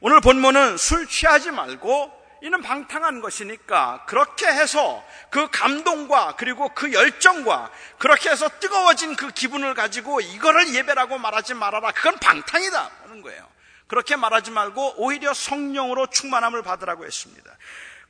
오늘 0.00 0.20
본문은 0.20 0.76
술 0.76 1.06
취하지 1.06 1.52
말고 1.52 2.21
이는 2.42 2.60
방탕한 2.60 3.20
것이니까 3.20 4.04
그렇게 4.06 4.46
해서 4.46 5.06
그 5.30 5.48
감동과 5.50 6.34
그리고 6.36 6.74
그 6.74 6.92
열정과 6.92 7.70
그렇게 7.98 8.30
해서 8.30 8.48
뜨거워진 8.58 9.14
그 9.14 9.30
기분을 9.30 9.74
가지고 9.74 10.20
이거를 10.20 10.74
예배라고 10.74 11.18
말하지 11.18 11.54
말아라. 11.54 11.92
그건 11.92 12.18
방탕이다. 12.18 12.90
하는 13.04 13.22
거예요. 13.22 13.48
그렇게 13.86 14.16
말하지 14.16 14.50
말고 14.50 14.94
오히려 14.96 15.32
성령으로 15.32 16.08
충만함을 16.08 16.62
받으라고 16.62 17.04
했습니다. 17.04 17.56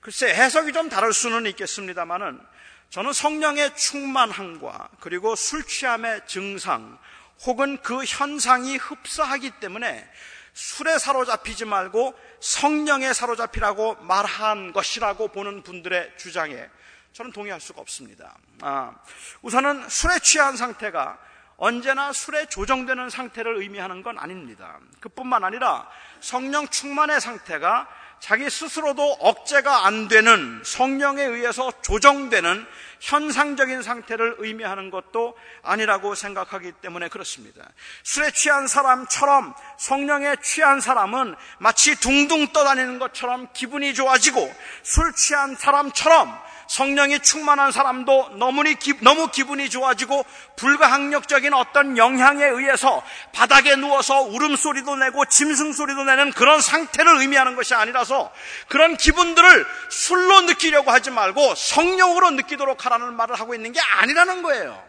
글쎄 0.01 0.29
해석이 0.29 0.73
좀 0.73 0.89
다를 0.89 1.13
수는 1.13 1.45
있겠습니다만은 1.47 2.41
저는 2.89 3.13
성령의 3.13 3.77
충만함과 3.77 4.89
그리고 5.01 5.37
술 5.37 5.63
취함의 5.63 6.23
증상 6.27 6.99
혹은 7.45 7.77
그 7.83 8.03
현상이 8.05 8.79
흡사하기 8.79 9.51
때문에 9.61 10.09
술에 10.53 10.99
사로잡히지 10.99 11.65
말고 11.65 12.15
성령에 12.41 13.13
사로잡히라고 13.13 13.97
말한 13.97 14.73
것이라고 14.73 15.29
보는 15.29 15.63
분들의 15.63 16.19
주장에 16.19 16.69
저는 17.13 17.33
동의할 17.33 17.61
수가 17.61 17.81
없습니다. 17.81 18.37
아, 18.61 18.95
우선은 19.43 19.89
술에 19.89 20.19
취한 20.21 20.57
상태가 20.57 21.19
언제나 21.57 22.13
술에 22.13 22.47
조정되는 22.47 23.11
상태를 23.11 23.57
의미하는 23.57 24.03
건 24.03 24.19
아닙니다. 24.19 24.79
그뿐만 25.01 25.45
아니라 25.45 25.89
성령 26.21 26.67
충만의 26.69 27.21
상태가 27.21 27.89
자기 28.23 28.49
스스로도 28.49 29.17
억제가 29.19 29.85
안 29.85 30.07
되는 30.07 30.63
성령에 30.65 31.25
의해서 31.25 31.73
조정되는 31.83 32.65
현상적인 33.01 33.83
상태를 33.83 34.37
의미하는 34.39 34.93
것도 34.93 35.37
아니라고 35.65 36.15
생각하기 36.15 36.71
때문에 36.81 37.09
그렇습니다. 37.09 37.69
술에 38.05 38.31
취한 38.31 38.69
사람처럼 38.69 39.55
성령에 39.77 40.37
취한 40.41 40.81
사람은 40.81 41.35
마치 41.59 41.97
둥둥 41.97 42.53
떠다니는 42.53 43.01
것처럼 43.01 43.49
기분이 43.55 43.93
좋아지고 43.93 44.55
술 44.85 45.13
취한 45.15 45.57
사람처럼 45.57 46.33
성령이 46.67 47.21
충만한 47.21 47.73
사람도 47.73 48.37
너무, 48.37 48.63
너무 49.01 49.29
기분이 49.29 49.71
좋아지고 49.71 50.25
불가항력적인 50.57 51.53
어떤 51.55 51.97
영향에 51.97 52.45
의해서 52.45 53.03
바닥에 53.33 53.77
누워서 53.77 54.23
울음소리도 54.23 54.97
내고 54.97 55.25
짐승소리도 55.27 56.05
내는 56.05 56.33
그런 56.33 56.61
상태를 56.61 57.21
의미하는 57.21 57.57
것이 57.57 57.75
아니라서 57.75 58.33
그런 58.69 58.97
기분들을 58.97 59.67
술로 59.91 60.43
느끼려고 60.43 60.91
하지 60.91 61.11
말고 61.11 61.55
성령으로 61.55 62.31
느끼도록 62.31 62.87
하라는 62.87 63.15
말을 63.15 63.39
하고 63.39 63.55
있는 63.55 63.73
게 63.73 63.81
아니라는 63.81 64.43
거예요. 64.43 64.83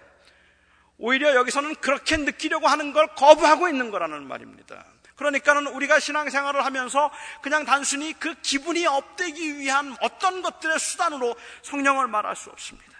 오히려 0.97 1.35
여기서는 1.35 1.75
그렇게 1.75 2.17
느끼려고 2.17 2.67
하는 2.67 2.93
걸 2.93 3.07
거부하고 3.15 3.67
있는 3.67 3.91
거라는 3.91 4.27
말입니다. 4.27 4.85
그러니까는 5.15 5.67
우리가 5.67 5.99
신앙생활을 5.99 6.65
하면서 6.65 7.11
그냥 7.41 7.65
단순히 7.65 8.13
그 8.13 8.33
기분이 8.41 8.85
업되기 8.85 9.57
위한 9.59 9.95
어떤 10.01 10.41
것들의 10.41 10.79
수단으로 10.79 11.35
성령을 11.61 12.07
말할 12.07 12.35
수 12.35 12.49
없습니다. 12.49 12.93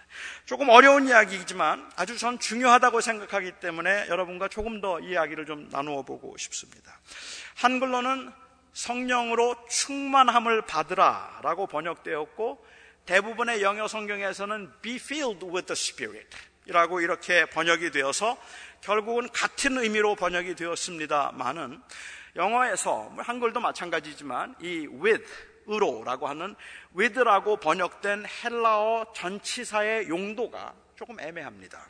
조금 0.46 0.68
어려운 0.68 1.08
이야기이지만 1.08 1.90
아주 1.96 2.16
전 2.18 2.38
중요하다고 2.38 3.00
생각하기 3.00 3.52
때문에 3.60 4.06
여러분과 4.08 4.48
조금 4.48 4.80
더 4.80 5.00
이야기를 5.00 5.46
좀 5.46 5.68
나누어 5.70 6.02
보고 6.02 6.36
싶습니다. 6.36 7.00
한글로는 7.56 8.32
성령으로 8.72 9.56
충만함을 9.68 10.62
받으라 10.62 11.40
라고 11.42 11.66
번역되었고 11.66 12.64
대부분의 13.06 13.62
영어 13.62 13.86
성경에서는 13.86 14.72
be 14.82 14.96
filled 14.96 15.44
with 15.46 15.66
the 15.66 15.72
Spirit 15.72 16.28
이라고 16.66 17.00
이렇게 17.00 17.44
번역이 17.46 17.90
되어서 17.90 18.38
결국은 18.84 19.26
같은 19.30 19.78
의미로 19.78 20.14
번역이 20.14 20.56
되었습니다만은 20.56 21.80
영어에서 22.36 23.08
뭐 23.14 23.24
한글도 23.24 23.58
마찬가지지만 23.60 24.54
이 24.60 24.86
with 24.86 25.24
으로라고 25.66 26.28
하는 26.28 26.54
with라고 26.94 27.56
번역된 27.56 28.26
헬라어 28.26 29.12
전치사의 29.14 30.10
용도가 30.10 30.74
조금 30.96 31.18
애매합니다. 31.18 31.86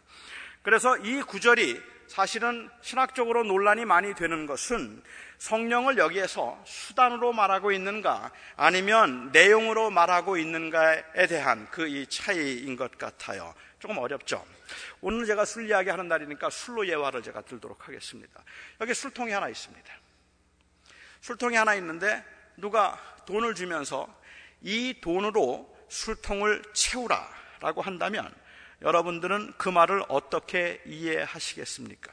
그래서 0.63 0.97
이 0.99 1.21
구절이 1.23 1.83
사실은 2.07 2.71
신학적으로 2.81 3.43
논란이 3.43 3.85
많이 3.85 4.15
되는 4.15 4.47
것은 4.47 5.03
성령을 5.39 5.99
여기에서 5.99 6.63
수단으로 6.65 7.33
말하고 7.33 7.73
있는가 7.73 8.31
아니면 8.57 9.33
내용으로 9.33 9.91
말하고 9.91 10.37
있는가에 10.37 11.27
대한 11.29 11.69
그 11.73 11.89
이 11.89 12.07
차이인 12.07 12.77
것 12.77 12.97
같아요. 12.97 13.53
조금 13.81 13.99
어렵죠. 13.99 14.54
오늘 15.01 15.27
제가 15.27 15.45
술 15.45 15.69
이야기 15.69 15.91
하는 15.91 16.09
날이니까 16.09 16.51
술로 16.51 16.87
예화를 16.87 17.23
제가 17.23 17.43
들도록 17.43 17.89
하겠습니다. 17.89 18.43
여기 18.81 18.95
술통이 18.95 19.33
하나 19.33 19.49
있습니다. 19.49 19.95
술통이 21.21 21.57
하나 21.57 21.75
있는데 21.75 22.25
누가 22.57 22.99
돈을 23.27 23.55
주면서 23.55 24.09
이 24.61 25.01
돈으로 25.01 25.75
술통을 25.89 26.63
채우라 26.73 27.29
라고 27.61 27.83
한다면 27.83 28.35
여러분들은 28.83 29.55
그 29.57 29.69
말을 29.69 30.05
어떻게 30.09 30.83
이해하시겠습니까? 30.85 32.13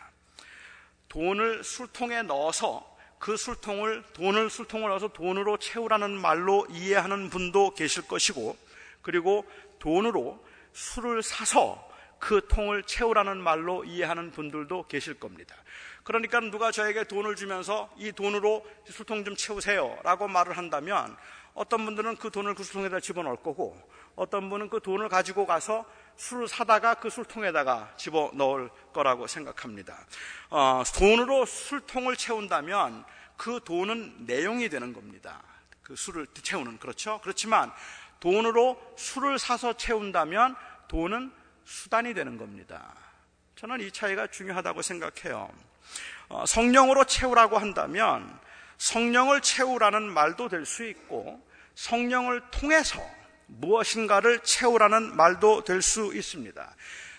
돈을 1.09 1.63
술통에 1.63 2.21
넣어서 2.21 2.89
그 3.19 3.37
술통을, 3.37 4.03
돈을 4.13 4.49
술통을 4.49 4.89
넣어서 4.89 5.09
돈으로 5.09 5.57
채우라는 5.57 6.11
말로 6.19 6.65
이해하는 6.69 7.29
분도 7.29 7.73
계실 7.75 8.07
것이고, 8.07 8.57
그리고 9.01 9.49
돈으로 9.79 10.43
술을 10.73 11.21
사서 11.21 11.90
그 12.21 12.45
통을 12.47 12.83
채우라는 12.83 13.41
말로 13.41 13.83
이해하는 13.83 14.29
분들도 14.29 14.85
계실 14.87 15.19
겁니다. 15.19 15.55
그러니까 16.03 16.39
누가 16.39 16.71
저에게 16.71 17.03
돈을 17.05 17.35
주면서 17.35 17.89
이 17.97 18.11
돈으로 18.11 18.63
술통 18.85 19.25
좀 19.25 19.35
채우세요 19.35 19.97
라고 20.03 20.27
말을 20.27 20.55
한다면 20.55 21.17
어떤 21.55 21.83
분들은 21.83 22.17
그 22.17 22.29
돈을 22.29 22.53
그 22.53 22.63
술통에다 22.63 22.99
집어넣을 22.99 23.37
거고 23.37 23.75
어떤 24.15 24.51
분은 24.51 24.69
그 24.69 24.79
돈을 24.79 25.09
가지고 25.09 25.47
가서 25.47 25.83
술을 26.15 26.47
사다가 26.47 26.93
그 26.93 27.09
술통에다가 27.09 27.93
집어넣을 27.97 28.69
거라고 28.93 29.25
생각합니다. 29.25 29.97
어, 30.51 30.83
돈으로 30.95 31.47
술통을 31.47 32.17
채운다면 32.17 33.03
그 33.35 33.59
돈은 33.65 34.27
내용이 34.27 34.69
되는 34.69 34.93
겁니다. 34.93 35.41
그 35.81 35.95
술을 35.95 36.27
채우는 36.27 36.77
그렇죠. 36.77 37.19
그렇지만 37.23 37.71
돈으로 38.19 38.79
술을 38.95 39.39
사서 39.39 39.73
채운다면 39.73 40.55
돈은 40.87 41.40
수단이 41.65 42.13
되는 42.13 42.37
겁니다. 42.37 42.93
저는 43.55 43.79
이 43.81 43.91
차이가 43.91 44.27
중요하다고 44.27 44.81
생각해요. 44.81 45.49
어, 46.29 46.45
성령으로 46.45 47.03
채우라고 47.05 47.57
한다면 47.57 48.39
성령을 48.77 49.41
채우라는 49.41 50.03
말도 50.03 50.49
될 50.49 50.65
수 50.65 50.85
있고 50.85 51.45
성령을 51.75 52.41
통해서 52.51 52.99
무엇인가를 53.47 54.39
채우라는 54.39 55.15
말도 55.15 55.63
될 55.63 55.81
수 55.81 56.15
있습니다. 56.15 56.75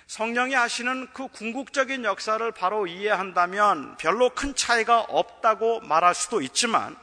성령이 0.06 0.54
하시는 0.54 1.08
그 1.12 1.28
궁극적인 1.28 2.04
역사를 2.04 2.50
바로 2.52 2.86
이해한다면 2.86 3.96
별로 3.96 4.30
큰 4.30 4.54
차이가 4.54 5.00
없다고 5.00 5.80
말할 5.80 6.14
수도 6.14 6.42
있지만 6.42 6.96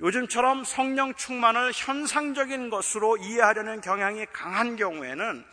요즘처럼 0.00 0.64
성령 0.64 1.14
충만을 1.14 1.72
현상적인 1.74 2.70
것으로 2.70 3.16
이해하려는 3.16 3.80
경향이 3.80 4.26
강한 4.32 4.76
경우에는 4.76 5.44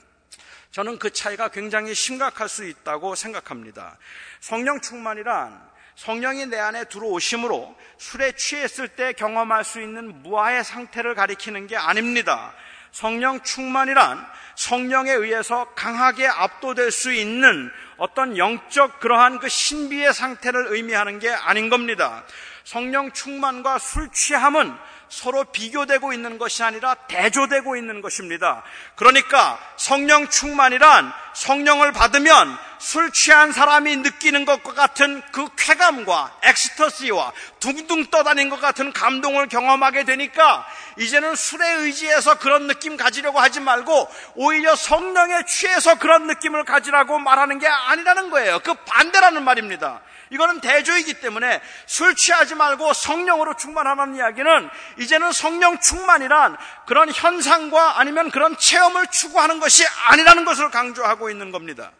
저는 0.71 0.99
그 0.99 1.11
차이가 1.11 1.49
굉장히 1.49 1.93
심각할 1.93 2.47
수 2.47 2.65
있다고 2.65 3.15
생각합니다. 3.15 3.97
성령 4.39 4.79
충만이란 4.79 5.71
성령이 5.95 6.47
내 6.47 6.57
안에 6.57 6.85
들어오심으로 6.85 7.75
술에 7.97 8.31
취했을 8.31 8.87
때 8.87 9.13
경험할 9.13 9.63
수 9.63 9.81
있는 9.81 10.23
무아의 10.23 10.63
상태를 10.63 11.13
가리키는 11.13 11.67
게 11.67 11.75
아닙니다. 11.75 12.53
성령 12.91 13.41
충만이란 13.41 14.25
성령에 14.55 15.11
의해서 15.11 15.65
강하게 15.75 16.27
압도될 16.27 16.91
수 16.91 17.13
있는 17.13 17.71
어떤 17.97 18.37
영적 18.37 18.99
그러한 18.99 19.39
그 19.39 19.49
신비의 19.49 20.13
상태를 20.13 20.67
의미하는 20.69 21.19
게 21.19 21.29
아닌 21.29 21.69
겁니다. 21.69 22.23
성령 22.63 23.11
충만과 23.11 23.79
술 23.79 24.09
취함은 24.11 24.75
서로 25.11 25.43
비교되고 25.43 26.13
있는 26.13 26.37
것이 26.37 26.63
아니라 26.63 26.95
대조되고 26.95 27.75
있는 27.75 28.01
것입니다. 28.01 28.63
그러니까 28.95 29.59
성령 29.75 30.29
충만이란 30.29 31.11
성령을 31.33 31.91
받으면 31.91 32.57
술 32.79 33.11
취한 33.11 33.51
사람이 33.51 33.97
느끼는 33.97 34.45
것과 34.45 34.73
같은 34.73 35.21
그 35.33 35.49
쾌감과 35.57 36.39
엑스터시와 36.43 37.33
둥둥 37.59 38.05
떠다닌 38.05 38.49
것 38.49 38.61
같은 38.61 38.93
감동을 38.93 39.49
경험하게 39.49 40.05
되니까 40.05 40.65
이제는 40.97 41.35
술에 41.35 41.69
의지해서 41.71 42.39
그런 42.39 42.67
느낌 42.67 42.95
가지려고 42.95 43.39
하지 43.39 43.59
말고 43.59 44.09
오히려 44.35 44.75
성령에 44.77 45.43
취해서 45.45 45.95
그런 45.99 46.25
느낌을 46.27 46.63
가지라고 46.63 47.19
말하는 47.19 47.59
게 47.59 47.67
아니라는 47.67 48.29
거예요. 48.29 48.59
그 48.59 48.73
반대라는 48.85 49.43
말입니다. 49.43 50.01
이거는 50.31 50.61
대조이기 50.61 51.15
때문에 51.15 51.61
술 51.85 52.15
취하지 52.15 52.55
말고 52.55 52.93
성령으로 52.93 53.55
충만하는 53.55 54.15
이야기는 54.15 54.69
이제는 54.99 55.31
성령 55.31 55.79
충만이란 55.79 56.57
그런 56.87 57.11
현상과 57.11 57.99
아니면 57.99 58.31
그런 58.31 58.57
체험을 58.57 59.07
추구하는 59.07 59.59
것이 59.59 59.83
아니라는 60.07 60.45
것을 60.45 60.71
강조하고 60.71 61.29
있는 61.29 61.51
겁니다. 61.51 61.91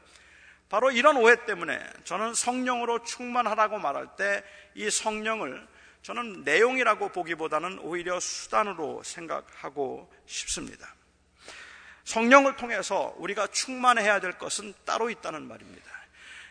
바로 0.69 0.89
이런 0.89 1.17
오해 1.17 1.35
때문에 1.45 1.77
저는 2.05 2.33
성령으로 2.33 3.03
충만하라고 3.03 3.77
말할 3.77 4.07
때 4.17 4.43
이 4.75 4.89
성령을 4.89 5.67
저는 6.01 6.43
내용이라고 6.43 7.09
보기보다는 7.09 7.79
오히려 7.79 8.19
수단으로 8.19 9.03
생각하고 9.03 10.11
싶습니다. 10.25 10.95
성령을 12.05 12.55
통해서 12.55 13.13
우리가 13.17 13.47
충만해야 13.47 14.19
될 14.19 14.37
것은 14.37 14.73
따로 14.85 15.09
있다는 15.09 15.47
말입니다. 15.47 15.90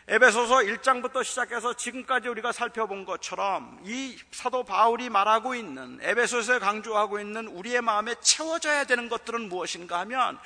에베소서 0.07 0.57
1장부터 0.57 1.23
시작해서 1.23 1.75
지금까지 1.75 2.27
우리가 2.27 2.51
살펴본 2.51 3.05
것처럼 3.05 3.79
이 3.85 4.17
사도 4.31 4.63
바울이 4.63 5.09
말하고 5.09 5.53
있는 5.53 5.99
에베소서에 6.01 6.57
강조하고 6.57 7.19
있는 7.19 7.47
우리의 7.47 7.81
마음에 7.81 8.15
채워져야 8.19 8.85
되는 8.85 9.09
것들은 9.09 9.47
무엇인가 9.47 9.99
하면 9.99 10.39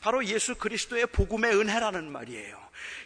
바로 0.00 0.24
예수 0.24 0.54
그리스도의 0.54 1.06
복음의 1.08 1.54
은혜라는 1.54 2.10
말이에요. 2.10 2.58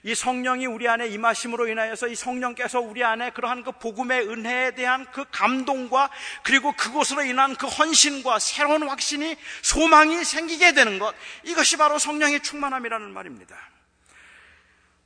이 0.05 0.15
성령이 0.15 0.67
우리 0.67 0.89
안에 0.89 1.09
임하심으로 1.09 1.67
인하여서 1.67 2.07
이 2.07 2.15
성령께서 2.15 2.81
우리 2.81 3.03
안에 3.03 3.31
그러한 3.31 3.65
그 3.65 3.73
복음의 3.73 4.29
은혜에 4.29 4.77
대한 4.77 5.07
그 5.11 5.25
감동과 5.33 6.09
그리고 6.45 6.73
그곳으로 6.73 7.25
인한 7.25 7.57
그 7.57 7.67
헌신과 7.67 8.39
새로운 8.39 8.89
확신이 8.89 9.37
소망이 9.63 10.25
생기게 10.25 10.73
되는 10.73 11.01
것 11.01 11.15
이것이 11.43 11.77
바로 11.77 11.99
성령의 11.99 12.41
충만함이라는 12.45 13.13
말입니다. 13.13 13.57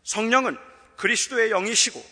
성령은 0.05 0.70
그리스도의 1.01 1.51
영이시고 1.51 2.05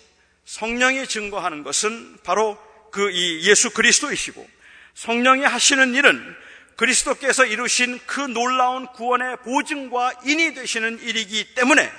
성령이 0.47 1.07
증거하는 1.07 1.63
것은 1.63 2.19
바로 2.25 2.59
그 2.91 3.11
이 3.11 3.49
예수 3.49 3.71
그리스도이시고 3.71 4.49
성령이 4.95 5.45
하시는 5.45 5.95
일은 5.95 6.37
그리스도께서 6.77 7.45
이루신 7.45 8.01
그 8.07 8.21
놀라운 8.21 8.87
구원의 8.87 9.39
보증과 9.39 10.13
인이 10.25 10.55
되시는 10.55 11.01
일이기 11.03 11.55
때문에 11.55 11.91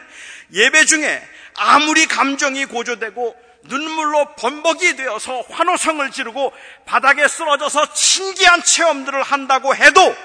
예배 0.53 0.85
중에 0.85 1.21
아무리 1.55 2.05
감정이 2.05 2.65
고조되고 2.65 3.35
눈물로 3.63 4.35
범벅이 4.35 4.95
되어서 4.95 5.41
환호성을 5.49 6.09
지르고 6.11 6.53
바닥에 6.85 7.27
쓰러져서 7.27 7.93
신기한 7.93 8.63
체험들을 8.63 9.21
한다고 9.21 9.75
해도 9.75 10.15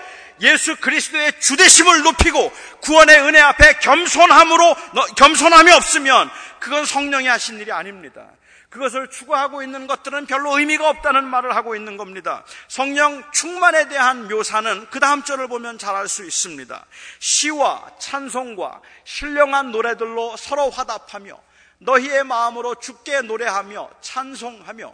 예수 0.40 0.76
그리스도의 0.76 1.40
주대심을 1.40 2.02
높이고 2.02 2.52
구원의 2.80 3.20
은혜 3.20 3.40
앞에 3.40 3.74
겸손함으로 3.80 4.74
겸손함이 5.16 5.70
없으면 5.72 6.30
그건 6.58 6.84
성령이 6.86 7.26
하신 7.26 7.58
일이 7.60 7.72
아닙니다. 7.72 8.26
그것을 8.74 9.08
추구하고 9.08 9.62
있는 9.62 9.86
것들은 9.86 10.26
별로 10.26 10.58
의미가 10.58 10.88
없다는 10.88 11.24
말을 11.24 11.54
하고 11.54 11.76
있는 11.76 11.96
겁니다. 11.96 12.44
성령 12.66 13.22
충만에 13.30 13.88
대한 13.88 14.26
묘사는 14.26 14.88
그 14.90 14.98
다음 14.98 15.22
절을 15.22 15.46
보면 15.46 15.78
잘 15.78 15.94
알 15.94 16.08
수 16.08 16.24
있습니다. 16.24 16.84
시와 17.20 17.88
찬송과 18.00 18.80
신령한 19.04 19.70
노래들로 19.70 20.36
서로 20.36 20.70
화답하며 20.70 21.38
너희의 21.78 22.24
마음으로 22.24 22.74
주께 22.76 23.20
노래하며 23.20 23.90
찬송하며 24.00 24.92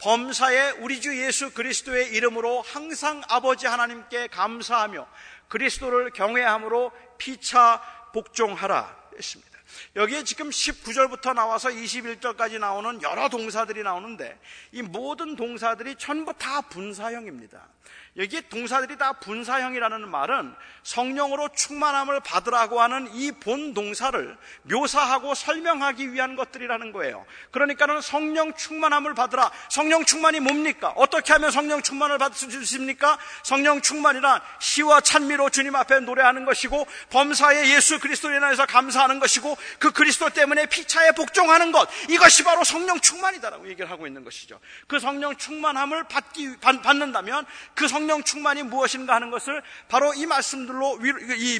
범사에 0.00 0.70
우리 0.78 1.00
주 1.00 1.16
예수 1.22 1.52
그리스도의 1.52 2.08
이름으로 2.12 2.62
항상 2.62 3.22
아버지 3.28 3.66
하나님께 3.66 4.28
감사하며 4.28 5.06
그리스도를 5.48 6.10
경외함으로 6.10 6.90
피차 7.18 7.82
복종하라 8.14 8.96
했습니다. 9.16 9.50
여기에 9.96 10.24
지금 10.24 10.50
19절부터 10.50 11.34
나와서 11.34 11.68
21절까지 11.68 12.58
나오는 12.58 13.02
여러 13.02 13.28
동사들이 13.28 13.82
나오는데 13.82 14.38
이 14.72 14.82
모든 14.82 15.36
동사들이 15.36 15.96
전부 15.96 16.32
다 16.32 16.60
분사형입니다. 16.62 17.68
여기 18.16 18.42
동사들이 18.48 18.98
다 18.98 19.12
분사형이라는 19.14 20.08
말은 20.08 20.54
성령으로 20.82 21.48
충만함을 21.54 22.20
받으라고 22.20 22.80
하는 22.80 23.08
이 23.14 23.30
본 23.30 23.72
동사를 23.74 24.36
묘사하고 24.64 25.34
설명하기 25.34 26.12
위한 26.12 26.36
것들이라는 26.36 26.92
거예요. 26.92 27.24
그러니까는 27.52 28.00
성령 28.00 28.52
충만함을 28.54 29.14
받으라. 29.14 29.50
성령 29.70 30.04
충만이 30.04 30.40
뭡니까? 30.40 30.92
어떻게 30.96 31.32
하면 31.34 31.50
성령 31.50 31.80
충만을 31.80 32.18
받을 32.18 32.36
수 32.36 32.46
있습니까? 32.60 33.18
성령 33.44 33.80
충만이란 33.80 34.40
시와 34.58 35.00
찬미로 35.00 35.50
주님 35.50 35.74
앞에 35.76 36.00
노래하는 36.00 36.44
것이고 36.44 36.86
범사에 37.10 37.68
예수 37.74 37.98
그리스도에 38.00 38.36
인해서 38.36 38.66
감사하는 38.66 39.20
것이고 39.20 39.56
그 39.78 39.92
그리스도 39.92 40.28
때문에 40.30 40.66
피차에 40.66 41.12
복종하는 41.12 41.72
것. 41.72 41.88
이것이 42.10 42.42
바로 42.44 42.64
성령 42.64 43.00
충만이다라고 43.00 43.68
얘기를 43.68 43.90
하고 43.90 44.06
있는 44.06 44.24
것이죠. 44.24 44.60
그 44.86 44.98
성령 44.98 45.36
충만함을 45.36 46.04
받기 46.04 46.56
받는다면 46.58 47.46
그 47.80 47.88
성령 47.88 48.22
충만이 48.22 48.64
무엇인가 48.64 49.14
하는 49.14 49.30
것을 49.30 49.62
바로 49.88 50.12
이 50.12 50.26
말씀들로 50.26 50.98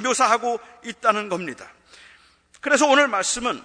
묘사하고 0.03 0.61
있다는 0.85 1.31
겁니다. 1.31 1.73
그래서 2.61 2.87
오늘 2.87 3.09
말씀은 3.09 3.63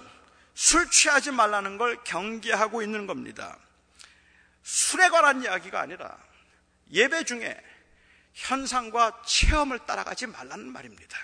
술 0.54 0.90
취하지 0.90 1.32
말라는 1.32 1.76
걸 1.76 2.02
경계하고 2.02 2.80
있는 2.80 3.06
겁니다. 3.06 3.58
술에 4.62 5.10
관한 5.10 5.42
이야기가 5.42 5.78
아니라 5.78 6.16
예배 6.90 7.24
중에 7.24 7.60
현상과 8.32 9.20
체험을 9.26 9.80
따라가지 9.80 10.26
말라는 10.26 10.72
말입니다. 10.72 11.18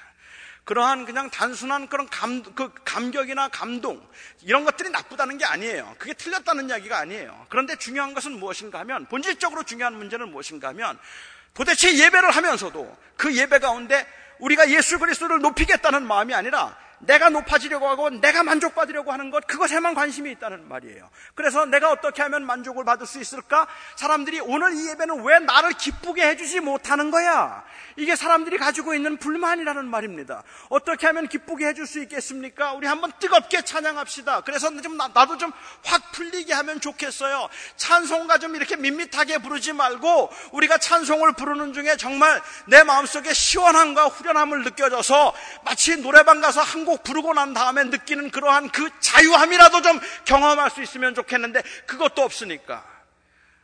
그러한 0.64 1.06
그냥 1.06 1.28
단순한 1.30 1.88
그런 1.88 2.08
감, 2.08 2.42
그 2.54 2.72
감격이나 2.84 3.48
감동, 3.48 4.00
이런 4.42 4.64
것들이 4.64 4.90
나쁘다는 4.90 5.38
게 5.38 5.44
아니에요. 5.44 5.94
그게 5.98 6.14
틀렸다는 6.14 6.68
이야기가 6.68 6.98
아니에요. 6.98 7.46
그런데 7.48 7.76
중요한 7.76 8.14
것은 8.14 8.38
무엇인가 8.38 8.78
하면, 8.80 9.06
본질적으로 9.06 9.64
중요한 9.64 9.94
문제는 9.94 10.30
무엇인가 10.30 10.68
하면, 10.68 10.98
도대체 11.54 11.96
예배를 11.96 12.30
하면서도 12.30 12.96
그 13.16 13.36
예배 13.36 13.58
가운데 13.58 14.06
우리가 14.38 14.70
예수 14.70 14.98
그리스도를 14.98 15.40
높이겠다는 15.40 16.06
마음이 16.06 16.34
아니라 16.34 16.76
내가 17.02 17.28
높아지려고 17.28 17.88
하고 17.88 18.10
내가 18.10 18.42
만족받으려고 18.42 19.12
하는 19.12 19.30
것 19.30 19.46
그것에만 19.46 19.94
관심이 19.94 20.30
있다는 20.32 20.68
말이에요. 20.68 21.08
그래서 21.34 21.64
내가 21.66 21.90
어떻게 21.90 22.22
하면 22.22 22.44
만족을 22.44 22.84
받을 22.84 23.06
수 23.06 23.20
있을까? 23.20 23.66
사람들이 23.96 24.40
오늘 24.40 24.74
이 24.74 24.88
예배는 24.88 25.24
왜 25.24 25.38
나를 25.38 25.72
기쁘게 25.72 26.26
해주지 26.28 26.60
못하는 26.60 27.10
거야? 27.10 27.64
이게 27.96 28.16
사람들이 28.16 28.58
가지고 28.58 28.94
있는 28.94 29.16
불만이라는 29.16 29.84
말입니다. 29.84 30.42
어떻게 30.68 31.06
하면 31.06 31.28
기쁘게 31.28 31.66
해줄 31.66 31.86
수 31.86 32.00
있겠습니까? 32.02 32.72
우리 32.72 32.86
한번 32.86 33.12
뜨겁게 33.18 33.62
찬양합시다. 33.62 34.42
그래서 34.42 34.70
좀 34.80 34.96
나도 34.96 35.38
좀 35.38 35.52
확 35.84 36.12
풀리게 36.12 36.52
하면 36.54 36.80
좋겠어요. 36.80 37.48
찬송가 37.76 38.38
좀 38.38 38.56
이렇게 38.56 38.76
밋밋하게 38.76 39.38
부르지 39.38 39.72
말고 39.72 40.30
우리가 40.52 40.78
찬송을 40.78 41.32
부르는 41.32 41.72
중에 41.72 41.96
정말 41.96 42.40
내 42.66 42.82
마음속에 42.82 43.32
시원함과 43.32 44.06
후련함을 44.06 44.64
느껴져서 44.64 45.34
마치 45.64 45.96
노래방 45.96 46.40
가서 46.40 46.60
한곡 46.62 46.91
곡 46.92 47.04
부르고 47.04 47.32
난 47.32 47.54
다음에 47.54 47.84
느끼는 47.84 48.30
그러한 48.30 48.70
그 48.70 48.90
자유함이라도 49.00 49.80
좀 49.80 50.00
경험할 50.26 50.70
수 50.70 50.82
있으면 50.82 51.14
좋겠는데 51.14 51.62
그것도 51.86 52.22
없으니까. 52.22 52.86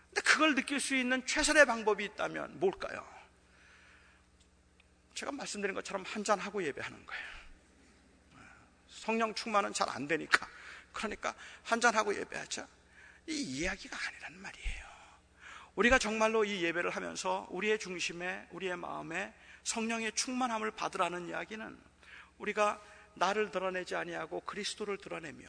근데 0.08 0.22
그걸 0.22 0.54
느낄 0.54 0.80
수 0.80 0.96
있는 0.96 1.24
최선의 1.26 1.66
방법이 1.66 2.04
있다면 2.04 2.58
뭘까요? 2.58 3.06
제가 5.14 5.32
말씀드린 5.32 5.74
것처럼 5.74 6.04
한잔하고 6.06 6.62
예배하는 6.64 7.04
거예요. 7.04 7.24
성령 8.88 9.34
충만은 9.34 9.74
잘 9.74 9.88
안 9.90 10.08
되니까. 10.08 10.48
그러니까 10.92 11.34
한잔하고 11.64 12.14
예배하자. 12.16 12.66
이 13.26 13.32
이야기가 13.32 13.96
아니란 14.08 14.40
말이에요. 14.40 14.88
우리가 15.74 15.98
정말로 15.98 16.44
이 16.44 16.62
예배를 16.62 16.90
하면서 16.90 17.46
우리의 17.50 17.78
중심에, 17.78 18.48
우리의 18.52 18.76
마음에 18.76 19.34
성령의 19.64 20.12
충만함을 20.12 20.70
받으라는 20.70 21.28
이야기는 21.28 21.78
우리가 22.38 22.80
나를 23.18 23.50
드러내지 23.50 23.94
아니하고 23.96 24.40
그리스도를 24.40 24.98
드러내며 24.98 25.46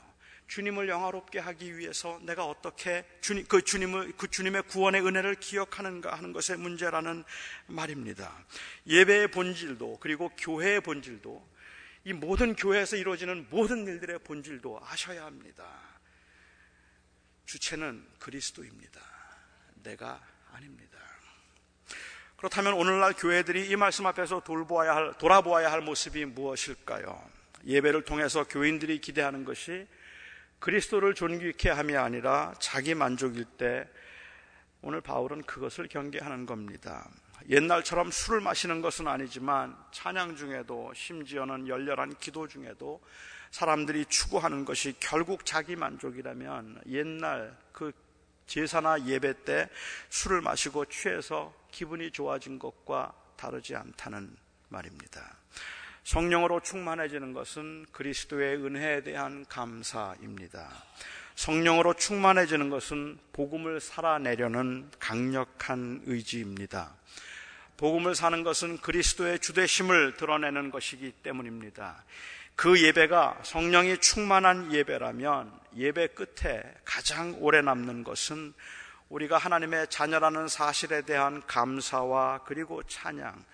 주님을 0.49 0.89
영화롭게 0.89 1.39
하기 1.39 1.77
위해서 1.77 2.19
내가 2.23 2.45
어떻게 2.45 3.05
주님, 3.21 3.45
그 3.47 3.61
주님을, 3.61 4.13
그 4.17 4.27
주님의 4.27 4.63
구원의 4.63 5.05
은혜를 5.05 5.35
기억하는가 5.35 6.15
하는 6.15 6.33
것의 6.33 6.57
문제라는 6.57 7.23
말입니다. 7.67 8.33
예배의 8.87 9.29
본질도, 9.29 9.99
그리고 10.01 10.29
교회의 10.37 10.81
본질도, 10.81 11.47
이 12.05 12.13
모든 12.13 12.55
교회에서 12.55 12.95
이루어지는 12.95 13.47
모든 13.51 13.85
일들의 13.85 14.19
본질도 14.19 14.81
아셔야 14.83 15.25
합니다. 15.25 15.65
주체는 17.45 18.03
그리스도입니다. 18.17 19.01
내가 19.83 20.19
아닙니다. 20.51 20.97
그렇다면 22.37 22.73
오늘날 22.73 23.13
교회들이 23.13 23.69
이 23.69 23.75
말씀 23.75 24.07
앞에서 24.07 24.39
돌보아야 24.39 24.95
할, 24.95 25.13
돌아보아야 25.19 25.71
할 25.71 25.81
모습이 25.81 26.25
무엇일까요? 26.25 27.38
예배를 27.65 28.03
통해서 28.03 28.43
교인들이 28.43 28.99
기대하는 28.99 29.45
것이 29.45 29.87
그리스도를 30.59 31.13
존귀케 31.13 31.69
함이 31.69 31.95
아니라 31.95 32.53
자기 32.59 32.93
만족일 32.93 33.45
때 33.45 33.87
오늘 34.81 35.01
바울은 35.01 35.43
그것을 35.43 35.87
경계하는 35.87 36.45
겁니다. 36.45 37.09
옛날처럼 37.49 38.11
술을 38.11 38.41
마시는 38.41 38.81
것은 38.81 39.07
아니지만 39.07 39.75
찬양 39.91 40.35
중에도 40.35 40.93
심지어는 40.93 41.67
열렬한 41.67 42.15
기도 42.19 42.47
중에도 42.47 43.01
사람들이 43.51 44.05
추구하는 44.05 44.65
것이 44.65 44.95
결국 44.99 45.45
자기 45.45 45.75
만족이라면 45.75 46.81
옛날 46.87 47.57
그 47.71 47.91
제사나 48.45 49.05
예배 49.05 49.43
때 49.45 49.69
술을 50.09 50.41
마시고 50.41 50.85
취해서 50.85 51.53
기분이 51.71 52.11
좋아진 52.11 52.59
것과 52.59 53.13
다르지 53.35 53.75
않다는 53.75 54.35
말입니다. 54.69 55.37
성령으로 56.09 56.61
충만해지는 56.61 57.33
것은 57.33 57.85
그리스도의 57.91 58.55
은혜에 58.55 59.03
대한 59.03 59.45
감사입니다. 59.47 60.67
성령으로 61.35 61.93
충만해지는 61.93 62.71
것은 62.71 63.19
복음을 63.31 63.79
살아내려는 63.79 64.89
강력한 64.97 66.01
의지입니다. 66.07 66.95
복음을 67.77 68.15
사는 68.15 68.41
것은 68.41 68.79
그리스도의 68.79 69.37
주되심을 69.37 70.17
드러내는 70.17 70.71
것이기 70.71 71.11
때문입니다. 71.21 72.03
그 72.55 72.81
예배가 72.81 73.41
성령이 73.43 73.99
충만한 73.99 74.73
예배라면 74.73 75.53
예배 75.75 76.07
끝에 76.15 76.63
가장 76.85 77.35
오래 77.37 77.61
남는 77.61 78.03
것은 78.03 78.55
우리가 79.09 79.37
하나님의 79.37 79.85
자녀라는 79.91 80.47
사실에 80.47 81.03
대한 81.03 81.45
감사와 81.45 82.45
그리고 82.45 82.81
찬양, 82.81 83.45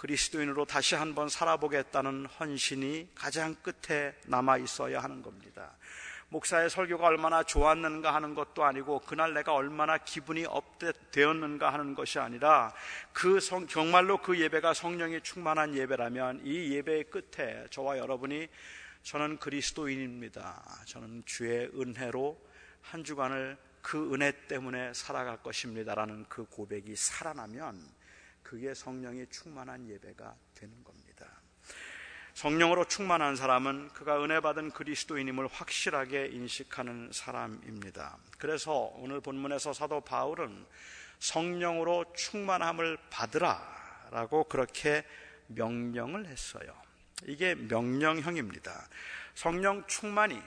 그리스도인으로 0.00 0.64
다시 0.64 0.94
한번 0.94 1.28
살아보겠다는 1.28 2.24
헌신이 2.24 3.10
가장 3.14 3.54
끝에 3.56 4.14
남아 4.24 4.56
있어야 4.56 5.02
하는 5.02 5.20
겁니다. 5.20 5.76
목사의 6.30 6.70
설교가 6.70 7.08
얼마나 7.08 7.42
좋았는가 7.42 8.14
하는 8.14 8.34
것도 8.34 8.64
아니고 8.64 9.00
그날 9.00 9.34
내가 9.34 9.52
얼마나 9.52 9.98
기분이 9.98 10.46
업되었는가 10.46 11.70
하는 11.70 11.94
것이 11.94 12.18
아니라 12.18 12.72
그 13.12 13.40
성, 13.40 13.66
정말로 13.66 14.16
그 14.22 14.40
예배가 14.40 14.72
성령이 14.72 15.20
충만한 15.20 15.74
예배라면 15.74 16.46
이 16.46 16.72
예배의 16.76 17.10
끝에 17.10 17.66
저와 17.68 17.98
여러분이 17.98 18.48
저는 19.02 19.36
그리스도인입니다. 19.36 20.62
저는 20.86 21.24
주의 21.26 21.68
은혜로 21.78 22.40
한 22.80 23.04
주간을 23.04 23.58
그 23.82 24.14
은혜 24.14 24.32
때문에 24.46 24.94
살아갈 24.94 25.42
것입니다라는 25.42 26.24
그 26.30 26.46
고백이 26.46 26.96
살아나면 26.96 27.99
그게 28.42 28.74
성령이 28.74 29.26
충만한 29.30 29.88
예배가 29.88 30.34
되는 30.54 30.84
겁니다. 30.84 31.26
성령으로 32.34 32.84
충만한 32.86 33.36
사람은 33.36 33.88
그가 33.88 34.22
은혜 34.24 34.40
받은 34.40 34.70
그리스도인임을 34.70 35.46
확실하게 35.48 36.26
인식하는 36.28 37.10
사람입니다. 37.12 38.18
그래서 38.38 38.92
오늘 38.94 39.20
본문에서 39.20 39.72
사도 39.72 40.00
바울은 40.00 40.64
성령으로 41.18 42.12
충만함을 42.16 42.96
받으라 43.10 44.08
라고 44.10 44.44
그렇게 44.44 45.04
명령을 45.48 46.26
했어요. 46.26 46.74
이게 47.24 47.54
명령형입니다. 47.54 48.88
성령 49.34 49.86
충만이 49.86 50.40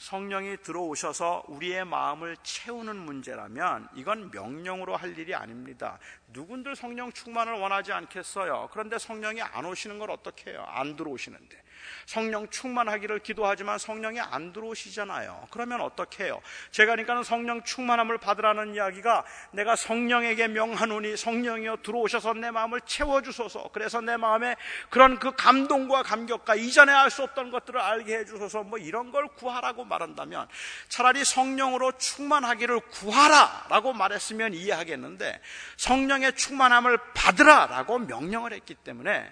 성령이 0.00 0.62
들어오셔서 0.62 1.44
우리의 1.48 1.84
마음을 1.84 2.34
채우는 2.42 2.96
문제라면 2.96 3.86
이건 3.94 4.30
명령으로 4.30 4.96
할 4.96 5.16
일이 5.18 5.34
아닙니다. 5.34 5.98
누군들 6.28 6.74
성령 6.74 7.12
충만을 7.12 7.52
원하지 7.52 7.92
않겠어요? 7.92 8.70
그런데 8.72 8.98
성령이 8.98 9.42
안 9.42 9.66
오시는 9.66 9.98
걸 9.98 10.10
어떻게 10.10 10.52
해요? 10.52 10.64
안 10.68 10.96
들어오시는데. 10.96 11.62
성령 12.06 12.48
충만하기를 12.48 13.18
기도하지만 13.20 13.78
성령이 13.78 14.20
안 14.20 14.52
들어오시잖아요. 14.52 15.48
그러면 15.50 15.80
어떻게 15.82 16.24
해요? 16.24 16.40
제가 16.70 16.92
그러니까는 16.92 17.22
성령 17.22 17.62
충만함을 17.62 18.18
받으라는 18.18 18.74
이야기가 18.74 19.24
내가 19.52 19.76
성령에게 19.76 20.48
명하노니 20.48 21.16
성령이여 21.16 21.78
들어오셔서 21.82 22.34
내 22.34 22.50
마음을 22.50 22.80
채워주소서. 22.80 23.70
그래서 23.72 24.00
내 24.00 24.16
마음에 24.16 24.56
그런 24.88 25.18
그 25.18 25.32
감동과 25.36 26.02
감격과 26.02 26.54
이전에 26.54 26.92
알 26.92 27.10
수 27.10 27.24
없던 27.24 27.50
것들을 27.50 27.78
알게 27.78 28.18
해주소서 28.18 28.62
뭐 28.62 28.78
이런 28.78 29.10
걸 29.10 29.28
구하라고 29.28 29.84
말한다면 29.84 30.48
차라리 30.88 31.24
성령으로 31.24 31.92
충만하기를 31.98 32.80
구하라라고 32.80 33.92
말했으면 33.92 34.54
이해하겠는데 34.54 35.40
성령의 35.76 36.36
충만함을 36.36 36.98
받으라라고 37.14 37.98
명령을 37.98 38.52
했기 38.52 38.74
때문에 38.74 39.28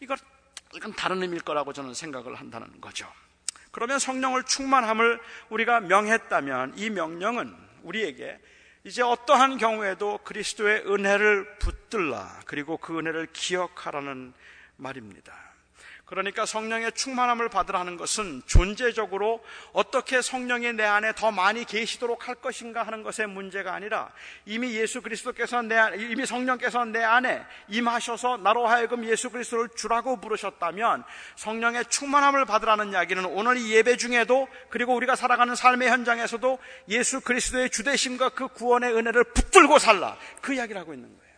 이걸 0.00 0.16
이건 0.74 0.92
다른 0.94 1.22
의미일 1.22 1.42
거라고 1.42 1.72
저는 1.72 1.94
생각을 1.94 2.34
한다는 2.34 2.80
거죠. 2.80 3.10
그러면 3.70 3.98
성령을 3.98 4.44
충만함을 4.44 5.20
우리가 5.50 5.80
명했다면 5.80 6.74
이 6.76 6.90
명령은 6.90 7.54
우리에게 7.82 8.38
이제 8.84 9.02
어떠한 9.02 9.58
경우에도 9.58 10.18
그리스도의 10.24 10.84
은혜를 10.86 11.58
붙들라 11.58 12.40
그리고 12.46 12.76
그 12.76 12.98
은혜를 12.98 13.28
기억하라는 13.32 14.32
말입니다. 14.76 15.34
그러니까 16.08 16.46
성령의 16.46 16.92
충만함을 16.92 17.50
받으라는 17.50 17.98
것은 17.98 18.42
존재적으로 18.46 19.44
어떻게 19.72 20.22
성령이 20.22 20.72
내 20.72 20.84
안에 20.84 21.12
더 21.12 21.30
많이 21.30 21.64
계시도록 21.64 22.28
할 22.28 22.36
것인가 22.36 22.82
하는 22.82 23.02
것의 23.02 23.28
문제가 23.28 23.74
아니라 23.74 24.10
이미 24.46 24.74
예수 24.74 25.02
그리스도께서 25.02 25.60
내 25.62 25.76
이미 25.98 26.24
성령께서 26.24 26.86
내 26.86 27.02
안에 27.02 27.44
임하셔서 27.68 28.38
나로 28.38 28.66
하여금 28.66 29.04
예수 29.04 29.28
그리스도를 29.28 29.68
주라고 29.76 30.18
부르셨다면 30.18 31.04
성령의 31.36 31.84
충만함을 31.86 32.46
받으라는 32.46 32.92
이야기는 32.92 33.26
오늘 33.26 33.58
이 33.58 33.74
예배 33.74 33.98
중에도 33.98 34.48
그리고 34.70 34.94
우리가 34.94 35.14
살아가는 35.14 35.54
삶의 35.54 35.90
현장에서도 35.90 36.58
예수 36.88 37.20
그리스도의 37.20 37.68
주대심과 37.68 38.30
그 38.30 38.48
구원의 38.48 38.94
은혜를 38.94 39.24
붙들고 39.34 39.78
살라 39.78 40.16
그 40.40 40.54
이야기를 40.54 40.80
하고 40.80 40.94
있는 40.94 41.08
거예요. 41.08 41.28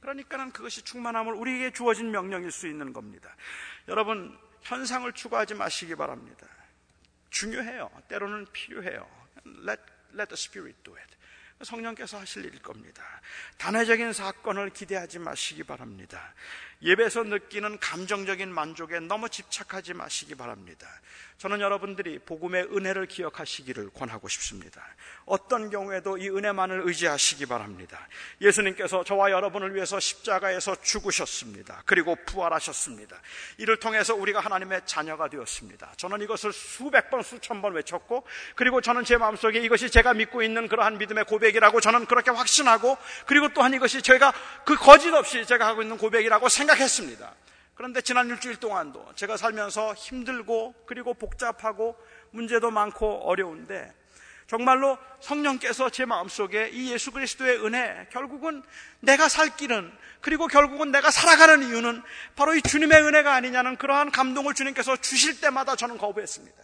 그러니까는 0.00 0.52
그것이 0.52 0.82
충만함을 0.82 1.34
우리에게 1.34 1.72
주어진 1.72 2.10
명령일 2.10 2.50
수 2.50 2.66
있는 2.66 2.92
겁니다. 2.92 3.34
여러분, 3.88 4.38
현상을 4.62 5.10
추구하지 5.12 5.54
마시기 5.54 5.94
바랍니다. 5.94 6.46
중요해요. 7.30 7.90
때로는 8.08 8.46
필요해요. 8.52 9.08
Let, 9.46 9.82
let 10.14 10.28
the 10.28 10.34
Spirit 10.34 10.82
do 10.82 10.96
it. 10.96 11.16
성령께서 11.62 12.18
하실 12.18 12.44
일일 12.44 12.60
겁니다. 12.62 13.02
단회적인 13.58 14.12
사건을 14.12 14.70
기대하지 14.70 15.18
마시기 15.18 15.62
바랍니다. 15.62 16.34
예배에서 16.82 17.24
느끼는 17.24 17.78
감정적인 17.78 18.52
만족에 18.52 19.00
너무 19.00 19.28
집착하지 19.28 19.94
마시기 19.94 20.34
바랍니다. 20.34 20.86
저는 21.40 21.62
여러분들이 21.62 22.18
복음의 22.18 22.64
은혜를 22.64 23.06
기억하시기를 23.06 23.90
권하고 23.94 24.28
싶습니다. 24.28 24.82
어떤 25.24 25.70
경우에도 25.70 26.18
이 26.18 26.28
은혜만을 26.28 26.82
의지하시기 26.84 27.46
바랍니다. 27.46 28.06
예수님께서 28.42 29.04
저와 29.04 29.30
여러분을 29.30 29.74
위해서 29.74 29.98
십자가에서 29.98 30.76
죽으셨습니다. 30.82 31.82
그리고 31.86 32.14
부활하셨습니다. 32.26 33.16
이를 33.56 33.78
통해서 33.78 34.14
우리가 34.14 34.40
하나님의 34.40 34.82
자녀가 34.84 35.28
되었습니다. 35.28 35.94
저는 35.96 36.20
이것을 36.20 36.52
수백 36.52 37.08
번, 37.08 37.22
수천 37.22 37.62
번 37.62 37.72
외쳤고, 37.72 38.22
그리고 38.54 38.82
저는 38.82 39.04
제 39.04 39.16
마음속에 39.16 39.60
이것이 39.60 39.88
제가 39.88 40.12
믿고 40.12 40.42
있는 40.42 40.68
그러한 40.68 40.98
믿음의 40.98 41.24
고백이라고 41.24 41.80
저는 41.80 42.04
그렇게 42.04 42.30
확신하고, 42.30 42.98
그리고 43.24 43.48
또한 43.54 43.72
이것이 43.72 44.02
제가 44.02 44.34
그 44.66 44.74
거짓 44.76 45.08
없이 45.14 45.46
제가 45.46 45.66
하고 45.66 45.80
있는 45.80 45.96
고백이라고 45.96 46.50
생각 46.50 46.69
했습니다. 46.74 47.34
그런데 47.74 48.02
지난 48.02 48.28
일주일 48.28 48.56
동안도 48.56 49.14
제가 49.14 49.36
살면서 49.36 49.94
힘들고 49.94 50.74
그리고 50.86 51.14
복잡하고 51.14 51.96
문제도 52.30 52.70
많고 52.70 53.26
어려운데 53.26 53.94
정말로 54.46 54.98
성령께서 55.20 55.90
제 55.90 56.04
마음속에 56.04 56.70
이 56.70 56.92
예수 56.92 57.12
그리스도의 57.12 57.64
은혜 57.64 58.08
결국은 58.10 58.62
내가 58.98 59.28
살 59.28 59.56
길은 59.56 59.96
그리고 60.20 60.48
결국은 60.48 60.90
내가 60.90 61.10
살아가는 61.10 61.62
이유는 61.62 62.02
바로 62.34 62.54
이 62.54 62.60
주님의 62.60 63.00
은혜가 63.00 63.32
아니냐는 63.32 63.76
그러한 63.76 64.10
감동을 64.10 64.54
주님께서 64.54 64.96
주실 64.96 65.40
때마다 65.40 65.76
저는 65.76 65.98
거부했습니다. 65.98 66.56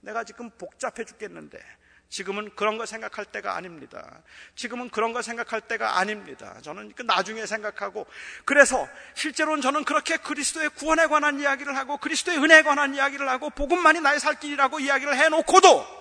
내가 0.00 0.24
지금 0.24 0.48
복잡해 0.50 1.04
죽겠는데 1.04 1.60
지금은 2.08 2.54
그런 2.54 2.78
거 2.78 2.86
생각할 2.86 3.26
때가 3.26 3.54
아닙니다. 3.54 4.22
지금은 4.54 4.88
그런 4.88 5.12
거 5.12 5.20
생각할 5.20 5.60
때가 5.60 5.98
아닙니다. 5.98 6.58
저는 6.62 6.92
그 6.96 7.02
나중에 7.02 7.44
생각하고 7.44 8.06
그래서 8.46 8.88
실제로는 9.14 9.60
저는 9.60 9.84
그렇게 9.84 10.16
그리스도의 10.16 10.70
구원에 10.70 11.06
관한 11.06 11.38
이야기를 11.38 11.76
하고 11.76 11.98
그리스도의 11.98 12.38
은혜에 12.38 12.62
관한 12.62 12.94
이야기를 12.94 13.28
하고 13.28 13.50
복음만이 13.50 14.00
나의 14.00 14.20
살 14.20 14.40
길이라고 14.40 14.80
이야기를 14.80 15.16
해놓고도 15.16 15.98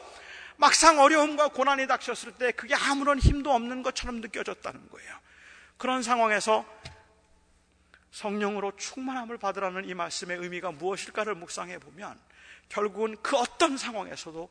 막상 0.55 0.99
어려움과 0.99 1.49
고난이 1.49 1.87
닥쳤을 1.87 2.31
때 2.33 2.51
그게 2.51 2.73
아무런 2.73 3.19
힘도 3.19 3.51
없는 3.51 3.83
것처럼 3.83 4.21
느껴졌다는 4.21 4.89
거예요. 4.89 5.13
그런 5.77 6.03
상황에서 6.03 6.65
성령으로 8.11 8.75
충만함을 8.77 9.37
받으라는 9.37 9.87
이 9.87 9.93
말씀의 9.93 10.37
의미가 10.37 10.71
무엇일까를 10.71 11.35
묵상해 11.35 11.77
보면 11.79 12.19
결국은 12.69 13.15
그 13.21 13.37
어떤 13.37 13.77
상황에서도 13.77 14.49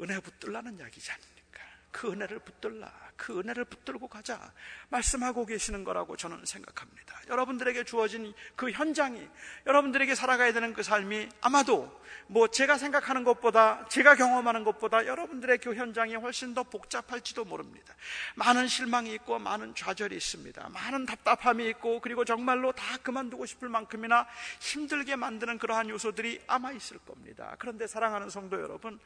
은혜 0.00 0.18
붙들라는 0.20 0.78
이야기지 0.78 1.10
않습니까? 1.12 1.60
그 1.90 2.12
은혜를 2.12 2.38
붙들라. 2.40 3.11
그 3.22 3.38
은혜를 3.38 3.64
붙들고 3.66 4.08
가자. 4.08 4.52
말씀하고 4.88 5.46
계시는 5.46 5.84
거라고 5.84 6.16
저는 6.16 6.44
생각합니다. 6.44 7.20
여러분들에게 7.28 7.84
주어진 7.84 8.34
그 8.56 8.72
현장이, 8.72 9.24
여러분들에게 9.64 10.12
살아가야 10.16 10.52
되는 10.52 10.74
그 10.74 10.82
삶이 10.82 11.28
아마도 11.40 12.02
뭐 12.26 12.48
제가 12.48 12.78
생각하는 12.78 13.22
것보다, 13.22 13.86
제가 13.88 14.16
경험하는 14.16 14.64
것보다 14.64 15.06
여러분들의 15.06 15.58
그 15.58 15.74
현장이 15.74 16.16
훨씬 16.16 16.52
더 16.52 16.64
복잡할지도 16.64 17.44
모릅니다. 17.44 17.94
많은 18.34 18.66
실망이 18.66 19.12
있고, 19.14 19.38
많은 19.38 19.74
좌절이 19.74 20.16
있습니다. 20.16 20.68
많은 20.70 21.06
답답함이 21.06 21.68
있고, 21.70 22.00
그리고 22.00 22.24
정말로 22.24 22.72
다 22.72 22.96
그만두고 23.02 23.46
싶을 23.46 23.68
만큼이나 23.68 24.26
힘들게 24.60 25.14
만드는 25.14 25.58
그러한 25.58 25.90
요소들이 25.90 26.42
아마 26.48 26.72
있을 26.72 26.98
겁니다. 26.98 27.54
그런데 27.58 27.86
사랑하는 27.86 28.30
성도 28.30 28.60
여러분, 28.60 28.98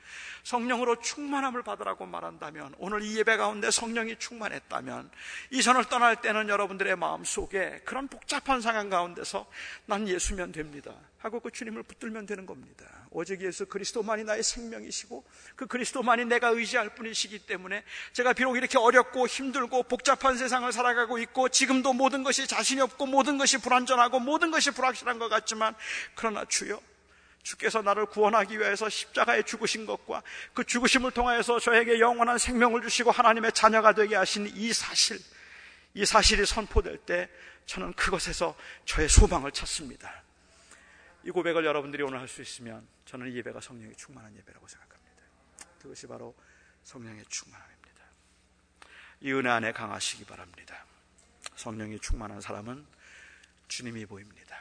성령으로 0.43 1.01
충만함을 1.01 1.63
받으라고 1.63 2.07
말한다면, 2.07 2.75
오늘 2.79 3.03
이 3.03 3.19
예배 3.19 3.37
가운데 3.37 3.71
성령 3.71 4.06
이 4.09 4.17
충만했다면, 4.19 5.11
이 5.51 5.63
전을 5.63 5.87
떠날 5.87 6.21
때는 6.21 6.49
여러분들의 6.49 6.97
마음 6.97 7.25
속에 7.25 7.81
그런 7.85 8.09
복잡한 8.09 8.61
상황 8.61 8.89
가운데서 8.89 9.47
난 9.87 10.09
예수면 10.09 10.53
됩니다. 10.53 10.95
하고 11.19 11.41
그 11.41 11.51
주님을 11.51 11.83
붙들면 11.83 12.27
되는 12.27 12.47
겁니다. 12.47 12.85
오직 13.11 13.43
예수 13.43 13.67
그리스도만이 13.67 14.25
나의 14.25 14.43
생명이시고 14.43 15.25
그 15.57 15.67
그리스도만이 15.67 16.27
내가 16.27 16.49
의지할 16.49 16.95
뿐이시기 16.95 17.41
때문에 17.41 17.83
제가 18.13 18.33
비록 18.33 18.57
이렇게 18.57 18.79
어렵고 18.79 19.27
힘들고 19.27 19.85
복잡한 19.85 20.37
세상을 20.37 20.71
살아가고 20.73 21.19
있고 21.19 21.49
지금도 21.49 21.95
모든 21.95 22.23
것이 22.23 22.47
자신이 22.47 22.81
없고 22.81 23.07
모든 23.07 23.39
것이 23.39 23.59
불안전하고 23.59 24.21
모든 24.21 24.51
것이 24.51 24.71
불확실한 24.71 25.19
것 25.19 25.29
같지만 25.29 25.75
그러나 26.15 26.45
주여 26.45 26.81
주께서 27.47 27.81
나를 27.81 28.07
구원하기 28.07 28.59
위해서 28.59 28.89
십자가에 28.89 29.43
죽으신 29.43 29.87
것과 29.87 30.25
그 30.53 30.65
죽으심을 30.65 31.13
통하여서 31.13 31.61
저에게 31.61 32.01
영원한 32.01 32.39
생명을 32.39 32.83
주시고 32.83 33.13
하나님의 33.13 33.53
자녀가 33.53 33.93
되게 33.93 34.17
하신 34.17 34.49
이 34.49 34.73
사실, 34.73 35.17
이 35.95 36.05
사실이 36.05 36.45
선포될 36.45 36.99
때 36.99 37.31
저는 37.67 37.93
그것에서 37.93 38.57
저의 38.85 39.09
소망을 39.09 39.53
찾습니다. 39.53 40.25
이 41.23 41.31
고백을 41.31 41.65
여러분들이 41.65 42.03
오늘 42.03 42.19
할 42.19 42.27
수 42.27 42.43
있으면 42.43 42.85
저는 43.05 43.31
이 43.31 43.37
예배가 43.37 43.61
성령의 43.61 43.95
충만한 43.95 44.35
예배라고 44.37 44.67
생각합니다. 44.67 45.23
그것이 45.81 46.09
바로 46.09 46.35
성령의 46.83 47.25
충만함입니다. 47.29 48.05
이 49.21 49.33
은혜 49.33 49.51
안에 49.51 49.71
강하시기 49.71 50.25
바랍니다. 50.25 50.85
성령이 51.55 52.01
충만한 52.01 52.41
사람은 52.41 52.85
주님이 53.69 54.05
보입니다. 54.07 54.61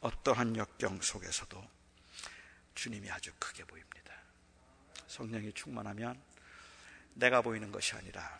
어떠한 0.00 0.56
역경 0.56 1.00
속에서도 1.00 1.74
주님이 2.74 3.10
아주 3.10 3.32
크게 3.38 3.64
보입니다. 3.64 4.14
성령이 5.06 5.52
충만하면 5.52 6.20
내가 7.14 7.40
보이는 7.40 7.70
것이 7.70 7.94
아니라 7.94 8.38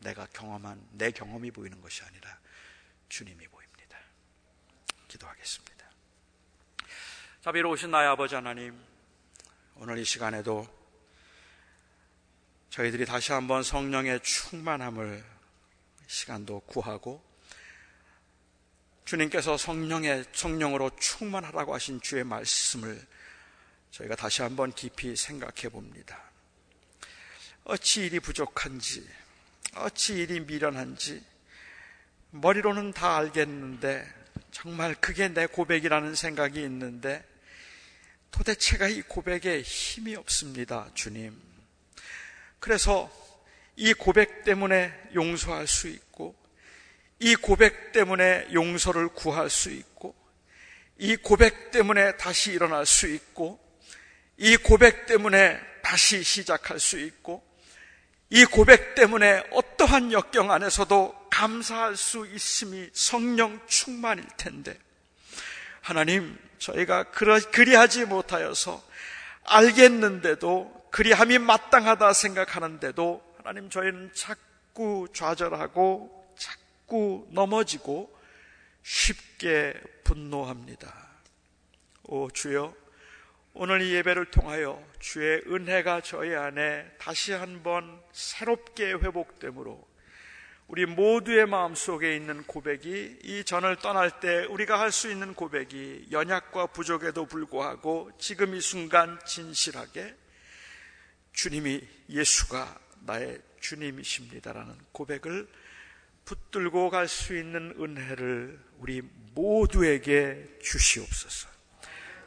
내가 0.00 0.26
경험한 0.26 0.88
내 0.92 1.10
경험이 1.10 1.50
보이는 1.50 1.80
것이 1.80 2.02
아니라 2.04 2.38
주님이 3.08 3.46
보입니다. 3.48 3.98
기도하겠습니다. 5.08 5.90
자비로우신 7.42 7.90
나의 7.90 8.08
아버지 8.08 8.34
하나님, 8.34 8.78
오늘 9.76 9.98
이 9.98 10.04
시간에도 10.04 10.68
저희들이 12.68 13.06
다시 13.06 13.32
한번 13.32 13.62
성령의 13.62 14.22
충만함을 14.22 15.24
시간도 16.06 16.60
구하고 16.60 17.24
주님께서 19.04 19.56
성령의 19.56 20.26
성령으로 20.32 20.90
충만하라고 20.96 21.74
하신 21.74 22.00
주의 22.00 22.22
말씀을 22.22 23.04
저희가 23.90 24.16
다시 24.16 24.42
한번 24.42 24.72
깊이 24.72 25.16
생각해 25.16 25.68
봅니다. 25.70 26.22
어찌 27.64 28.06
일이 28.06 28.20
부족한지, 28.20 29.06
어찌 29.74 30.14
일이 30.14 30.40
미련한지, 30.40 31.22
머리로는 32.30 32.92
다 32.92 33.16
알겠는데 33.16 34.06
정말 34.50 34.94
그게 34.94 35.28
내 35.28 35.46
고백이라는 35.46 36.14
생각이 36.14 36.62
있는데 36.62 37.24
도대체가 38.30 38.88
이 38.88 39.02
고백에 39.02 39.62
힘이 39.62 40.14
없습니다, 40.16 40.88
주님. 40.94 41.36
그래서 42.58 43.10
이 43.76 43.92
고백 43.92 44.44
때문에 44.44 44.92
용서할 45.14 45.66
수 45.66 45.88
있고, 45.88 46.36
이 47.18 47.34
고백 47.34 47.92
때문에 47.92 48.48
용서를 48.52 49.08
구할 49.08 49.50
수 49.50 49.70
있고, 49.70 50.14
이 50.98 51.16
고백 51.16 51.70
때문에 51.70 52.16
다시 52.16 52.52
일어날 52.52 52.86
수 52.86 53.08
있고, 53.08 53.58
이 54.42 54.56
고백 54.56 55.04
때문에 55.04 55.60
다시 55.82 56.22
시작할 56.22 56.80
수 56.80 56.98
있고, 56.98 57.46
이 58.30 58.46
고백 58.46 58.94
때문에 58.94 59.44
어떠한 59.50 60.12
역경 60.12 60.50
안에서도 60.50 61.28
감사할 61.30 61.94
수 61.94 62.26
있음이 62.26 62.88
성령 62.94 63.60
충만일 63.66 64.24
텐데, 64.38 64.78
하나님, 65.82 66.38
저희가 66.58 67.10
그리하지 67.10 68.06
못하여서 68.06 68.82
알겠는데도 69.44 70.88
그리함이 70.90 71.38
마땅하다 71.38 72.14
생각하는데도 72.14 73.34
하나님 73.38 73.68
저희는 73.68 74.12
자꾸 74.14 75.06
좌절하고 75.12 76.34
자꾸 76.38 77.26
넘어지고 77.30 78.10
쉽게 78.82 79.74
분노합니다. 80.04 81.08
오 82.04 82.30
주여 82.30 82.79
오늘 83.52 83.82
이 83.82 83.94
예배를 83.94 84.26
통하여 84.26 84.80
주의 85.00 85.42
은혜가 85.46 86.02
저희 86.02 86.34
안에 86.34 86.88
다시 86.98 87.32
한번 87.32 88.00
새롭게 88.12 88.92
회복되므로 88.92 89.88
우리 90.68 90.86
모두의 90.86 91.46
마음 91.46 91.74
속에 91.74 92.14
있는 92.14 92.44
고백이 92.44 93.18
이 93.24 93.44
전을 93.44 93.76
떠날 93.76 94.20
때 94.20 94.44
우리가 94.44 94.78
할 94.78 94.92
수 94.92 95.10
있는 95.10 95.34
고백이 95.34 96.08
연약과 96.12 96.68
부족에도 96.68 97.26
불구하고 97.26 98.12
지금 98.18 98.54
이 98.54 98.60
순간 98.60 99.18
진실하게 99.26 100.14
주님이 101.32 101.82
예수가 102.08 102.78
나의 103.00 103.40
주님이십니다라는 103.58 104.76
고백을 104.92 105.48
붙들고 106.24 106.90
갈 106.90 107.08
수 107.08 107.36
있는 107.36 107.74
은혜를 107.80 108.60
우리 108.78 109.02
모두에게 109.34 110.58
주시옵소서. 110.62 111.59